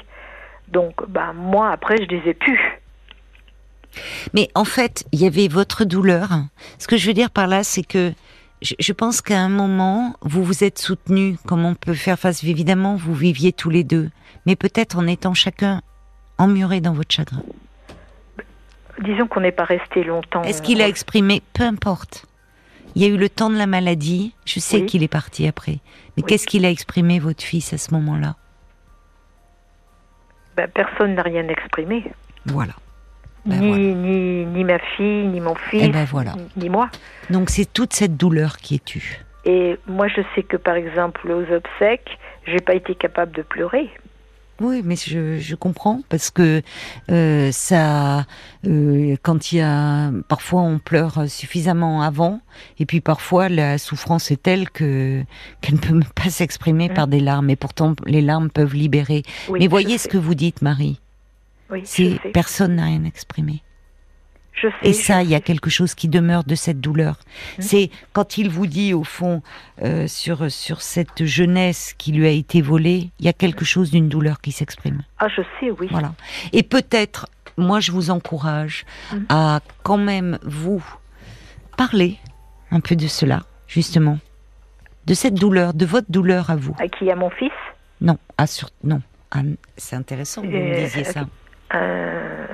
Donc 0.68 1.06
bah 1.08 1.32
moi 1.34 1.70
après 1.70 1.96
je 1.98 2.04
disais 2.04 2.34
plus. 2.34 2.60
Mais 4.34 4.48
en 4.54 4.64
fait 4.64 5.04
il 5.12 5.20
y 5.20 5.26
avait 5.26 5.48
votre 5.48 5.84
douleur. 5.84 6.28
Ce 6.78 6.86
que 6.86 6.96
je 6.96 7.06
veux 7.06 7.14
dire 7.14 7.30
par 7.30 7.46
là 7.46 7.62
c'est 7.62 7.86
que 7.86 8.12
je, 8.62 8.92
pense 8.92 9.22
qu'à 9.22 9.40
un 9.40 9.48
moment, 9.48 10.16
vous 10.20 10.44
vous 10.44 10.64
êtes 10.64 10.78
soutenu, 10.78 11.38
comme 11.46 11.64
on 11.64 11.74
peut 11.74 11.94
faire 11.94 12.18
face. 12.18 12.44
Évidemment, 12.44 12.94
vous 12.94 13.14
viviez 13.14 13.54
tous 13.54 13.70
les 13.70 13.84
deux, 13.84 14.10
mais 14.44 14.54
peut-être 14.54 14.98
en 14.98 15.06
étant 15.06 15.32
chacun 15.32 15.80
emmuré 16.36 16.82
dans 16.82 16.92
votre 16.92 17.10
chagrin 17.10 17.42
disons 19.00 19.26
qu'on 19.26 19.40
n'est 19.40 19.52
pas 19.52 19.64
resté 19.64 20.04
longtemps. 20.04 20.42
Est-ce 20.42 20.62
qu'il 20.62 20.80
a 20.82 20.88
exprimé 20.88 21.42
Peu 21.52 21.64
importe. 21.64 22.26
Il 22.94 23.02
y 23.02 23.04
a 23.04 23.08
eu 23.08 23.16
le 23.16 23.28
temps 23.28 23.50
de 23.50 23.56
la 23.56 23.66
maladie. 23.66 24.34
Je 24.44 24.58
sais 24.60 24.84
qu'il 24.84 25.02
est 25.02 25.08
parti 25.08 25.46
après. 25.46 25.78
Mais 26.16 26.22
qu'est-ce 26.22 26.46
qu'il 26.46 26.64
a 26.64 26.70
exprimé, 26.70 27.18
votre 27.18 27.42
fils, 27.42 27.72
à 27.72 27.78
ce 27.78 27.94
moment-là? 27.94 28.34
Ben, 30.56 30.68
Personne 30.68 31.14
n'a 31.14 31.22
rien 31.22 31.46
exprimé. 31.48 32.04
Voilà. 32.46 32.72
Ben, 33.46 33.60
ni, 33.60 33.94
Ni, 33.94 34.44
ni, 34.44 34.64
ma 34.64 34.78
fille, 34.78 35.26
ni 35.26 35.40
mon 35.40 35.54
fils, 35.54 35.84
eh 35.84 35.88
ben, 35.88 36.04
voilà. 36.04 36.34
ni, 36.56 36.68
moi. 36.68 36.90
Donc 37.30 37.48
c'est 37.48 37.72
toute 37.72 37.94
cette 37.94 38.16
douleur 38.16 38.58
qui 38.58 38.74
est 38.74 38.84
tue. 38.84 39.24
Et 39.46 39.78
moi, 39.86 40.08
je 40.08 40.20
sais 40.34 40.42
que 40.42 40.58
par 40.58 40.74
exemple, 40.74 41.30
aux 41.30 41.50
obsèques, 41.50 42.18
j'ai 42.46 42.58
pas 42.60 42.74
été 42.74 42.94
capable 42.94 43.32
de 43.32 43.40
pleurer. 43.42 43.88
Oui, 44.60 44.82
mais 44.84 44.96
je, 44.96 45.38
je 45.38 45.54
comprends 45.54 46.02
parce 46.10 46.30
que 46.30 46.62
euh, 47.10 47.50
ça, 47.50 48.26
euh, 48.66 49.16
quand 49.22 49.52
il 49.52 49.58
y 49.58 49.60
a, 49.62 50.10
parfois 50.28 50.60
on 50.60 50.78
pleure 50.78 51.28
suffisamment 51.28 52.02
avant, 52.02 52.40
et 52.78 52.84
puis 52.84 53.00
parfois 53.00 53.48
la 53.48 53.78
souffrance 53.78 54.30
est 54.30 54.42
telle 54.42 54.68
que 54.68 55.22
qu'elle 55.62 55.76
ne 55.76 55.80
peut 55.80 56.00
pas 56.14 56.28
s'exprimer 56.28 56.90
par 56.90 57.06
des 57.06 57.20
larmes, 57.20 57.48
et 57.48 57.56
pourtant 57.56 57.94
les 58.06 58.20
larmes 58.20 58.50
peuvent 58.50 58.74
libérer. 58.74 59.22
mais 59.50 59.66
voyez 59.66 59.96
ce 59.96 60.08
que 60.08 60.18
vous 60.18 60.34
dites, 60.34 60.60
Marie. 60.60 61.00
Oui, 61.70 61.82
c'est 61.84 62.18
personne 62.32 62.76
n'a 62.76 62.84
rien 62.84 63.04
exprimé 63.04 63.62
et 64.82 64.92
ça, 64.92 65.22
il 65.22 65.30
y 65.30 65.34
a 65.34 65.40
quelque 65.40 65.70
chose 65.70 65.94
qui 65.94 66.08
demeure 66.08 66.44
de 66.44 66.54
cette 66.54 66.80
douleur. 66.80 67.14
Mmh. 67.58 67.62
C'est 67.62 67.90
quand 68.12 68.38
il 68.38 68.50
vous 68.50 68.66
dit, 68.66 68.94
au 68.94 69.04
fond, 69.04 69.42
euh, 69.82 70.06
sur, 70.06 70.50
sur 70.50 70.82
cette 70.82 71.24
jeunesse 71.24 71.94
qui 71.96 72.12
lui 72.12 72.26
a 72.26 72.30
été 72.30 72.60
volée, 72.60 73.10
il 73.18 73.26
y 73.26 73.28
a 73.28 73.32
quelque 73.32 73.64
chose 73.64 73.90
d'une 73.90 74.08
douleur 74.08 74.40
qui 74.40 74.52
s'exprime. 74.52 75.02
Ah, 75.18 75.28
je 75.28 75.42
sais, 75.58 75.70
oui. 75.70 75.88
Voilà. 75.90 76.12
Et 76.52 76.62
peut-être, 76.62 77.26
moi, 77.56 77.80
je 77.80 77.92
vous 77.92 78.10
encourage 78.10 78.84
mmh. 79.12 79.16
à 79.28 79.60
quand 79.82 79.98
même 79.98 80.38
vous 80.42 80.84
parler 81.76 82.18
un 82.70 82.80
peu 82.80 82.96
de 82.96 83.06
cela, 83.06 83.42
justement. 83.66 84.18
De 85.06 85.14
cette 85.14 85.34
douleur, 85.34 85.74
de 85.74 85.86
votre 85.86 86.10
douleur 86.10 86.50
à 86.50 86.56
vous. 86.56 86.76
À 86.78 86.88
qui 86.88 87.10
À 87.10 87.16
mon 87.16 87.30
fils? 87.30 87.52
Non, 88.00 88.18
à 88.38 88.46
sur... 88.46 88.68
non. 88.84 89.00
C'est 89.76 89.96
intéressant 89.96 90.42
que 90.42 90.48
vous 90.48 90.52
me 90.52 90.74
euh, 90.74 90.84
disiez 90.84 91.04
ça. 91.04 91.24
Euh, 91.74 92.46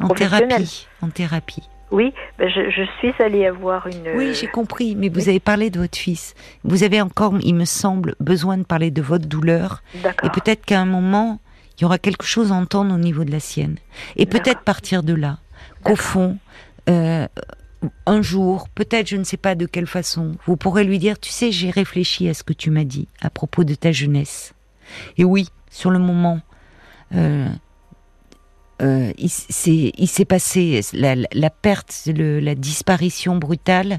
en 0.00 0.08
thérapie. 0.08 0.86
En 1.02 1.08
thérapie. 1.08 1.68
Oui, 1.90 2.12
ben, 2.38 2.48
je, 2.48 2.84
suis 2.98 3.12
allée 3.18 3.46
avoir 3.46 3.86
une. 3.88 4.16
Oui, 4.16 4.32
j'ai 4.34 4.46
compris, 4.46 4.94
mais 4.94 5.08
vous 5.08 5.28
avez 5.28 5.40
parlé 5.40 5.70
de 5.70 5.80
votre 5.80 5.98
fils. 5.98 6.34
Vous 6.62 6.84
avez 6.84 7.00
encore, 7.00 7.34
il 7.42 7.54
me 7.54 7.64
semble, 7.64 8.14
besoin 8.20 8.58
de 8.58 8.62
parler 8.62 8.90
de 8.90 9.02
votre 9.02 9.26
douleur. 9.26 9.82
Et 10.22 10.30
peut-être 10.30 10.64
qu'à 10.64 10.80
un 10.80 10.86
moment, 10.86 11.40
il 11.76 11.82
y 11.82 11.84
aura 11.84 11.98
quelque 11.98 12.24
chose 12.24 12.52
à 12.52 12.54
entendre 12.54 12.94
au 12.94 12.98
niveau 12.98 13.24
de 13.24 13.32
la 13.32 13.40
sienne. 13.40 13.76
Et 14.16 14.26
peut-être 14.26 14.60
partir 14.60 15.02
de 15.02 15.14
là, 15.14 15.38
qu'au 15.82 15.96
fond, 15.96 16.38
euh, 16.88 17.26
un 18.06 18.22
jour, 18.22 18.68
peut-être, 18.68 19.08
je 19.08 19.16
ne 19.16 19.24
sais 19.24 19.36
pas 19.36 19.56
de 19.56 19.66
quelle 19.66 19.86
façon, 19.86 20.36
vous 20.46 20.56
pourrez 20.56 20.84
lui 20.84 20.98
dire, 20.98 21.18
tu 21.18 21.30
sais, 21.30 21.50
j'ai 21.50 21.70
réfléchi 21.70 22.28
à 22.28 22.34
ce 22.34 22.44
que 22.44 22.52
tu 22.52 22.70
m'as 22.70 22.84
dit 22.84 23.08
à 23.20 23.30
propos 23.30 23.64
de 23.64 23.74
ta 23.74 23.90
jeunesse. 23.90 24.54
Et 25.16 25.24
oui, 25.24 25.48
sur 25.70 25.90
le 25.90 25.98
moment, 25.98 26.40
euh, 27.14 27.48
euh, 28.80 29.12
il 29.18 29.28
s'est 30.08 30.24
passé 30.24 30.80
la, 30.92 31.50
perte, 31.50 32.02
la 32.06 32.54
disparition 32.54 33.36
brutale. 33.36 33.98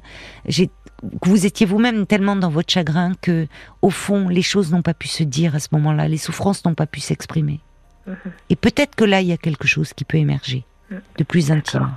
Vous 1.23 1.45
étiez 1.45 1.65
vous-même 1.65 2.05
tellement 2.05 2.35
dans 2.35 2.49
votre 2.49 2.71
chagrin 2.71 3.13
que, 3.21 3.47
au 3.81 3.89
fond, 3.89 4.29
les 4.29 4.41
choses 4.41 4.71
n'ont 4.71 4.81
pas 4.81 4.93
pu 4.93 5.07
se 5.07 5.23
dire 5.23 5.55
à 5.55 5.59
ce 5.59 5.69
moment-là, 5.73 6.07
les 6.07 6.17
souffrances 6.17 6.63
n'ont 6.65 6.75
pas 6.75 6.85
pu 6.85 6.99
s'exprimer. 6.99 7.59
Mhm. 8.07 8.15
Et 8.49 8.55
peut-être 8.55 8.95
que 8.95 9.03
là, 9.03 9.21
il 9.21 9.27
y 9.27 9.33
a 9.33 9.37
quelque 9.37 9.67
chose 9.67 9.93
qui 9.93 10.05
peut 10.05 10.17
émerger 10.17 10.63
mhm. 10.89 11.01
de 11.17 11.23
plus 11.23 11.51
intime. 11.51 11.91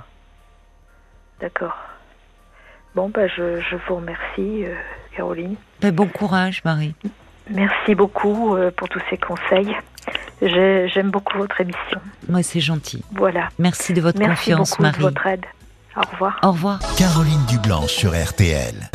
D'accord. 1.39 1.75
Bon, 2.95 3.09
bah, 3.09 3.27
je, 3.27 3.75
vous 3.87 3.95
remercie, 3.95 4.65
euh, 4.65 4.73
Caroline. 5.15 5.55
Ben, 5.81 5.93
bon 5.93 6.07
courage, 6.07 6.63
Marie. 6.63 6.95
Merci 7.49 7.93
beaucoup 7.93 8.55
euh, 8.55 8.71
pour 8.71 8.89
tous 8.89 9.01
ces 9.09 9.17
conseils. 9.17 9.75
J'aime 10.41 11.11
beaucoup 11.11 11.37
votre 11.37 11.59
émission. 11.61 11.99
Moi, 12.29 12.43
c'est 12.43 12.59
gentil. 12.59 13.03
Voilà. 13.13 13.49
Merci 13.59 13.93
de 13.93 14.01
votre 14.01 14.19
Merci 14.19 14.51
confiance, 14.51 14.71
beaucoup 14.71 14.81
Marie. 14.83 14.97
De 14.97 15.03
votre 15.03 15.27
aide. 15.27 15.45
Au 15.95 16.01
revoir. 16.11 16.39
Au 16.43 16.51
revoir. 16.51 16.79
Caroline 16.97 17.45
Dublanche 17.47 17.91
sur 17.91 18.11
RTL. 18.11 18.89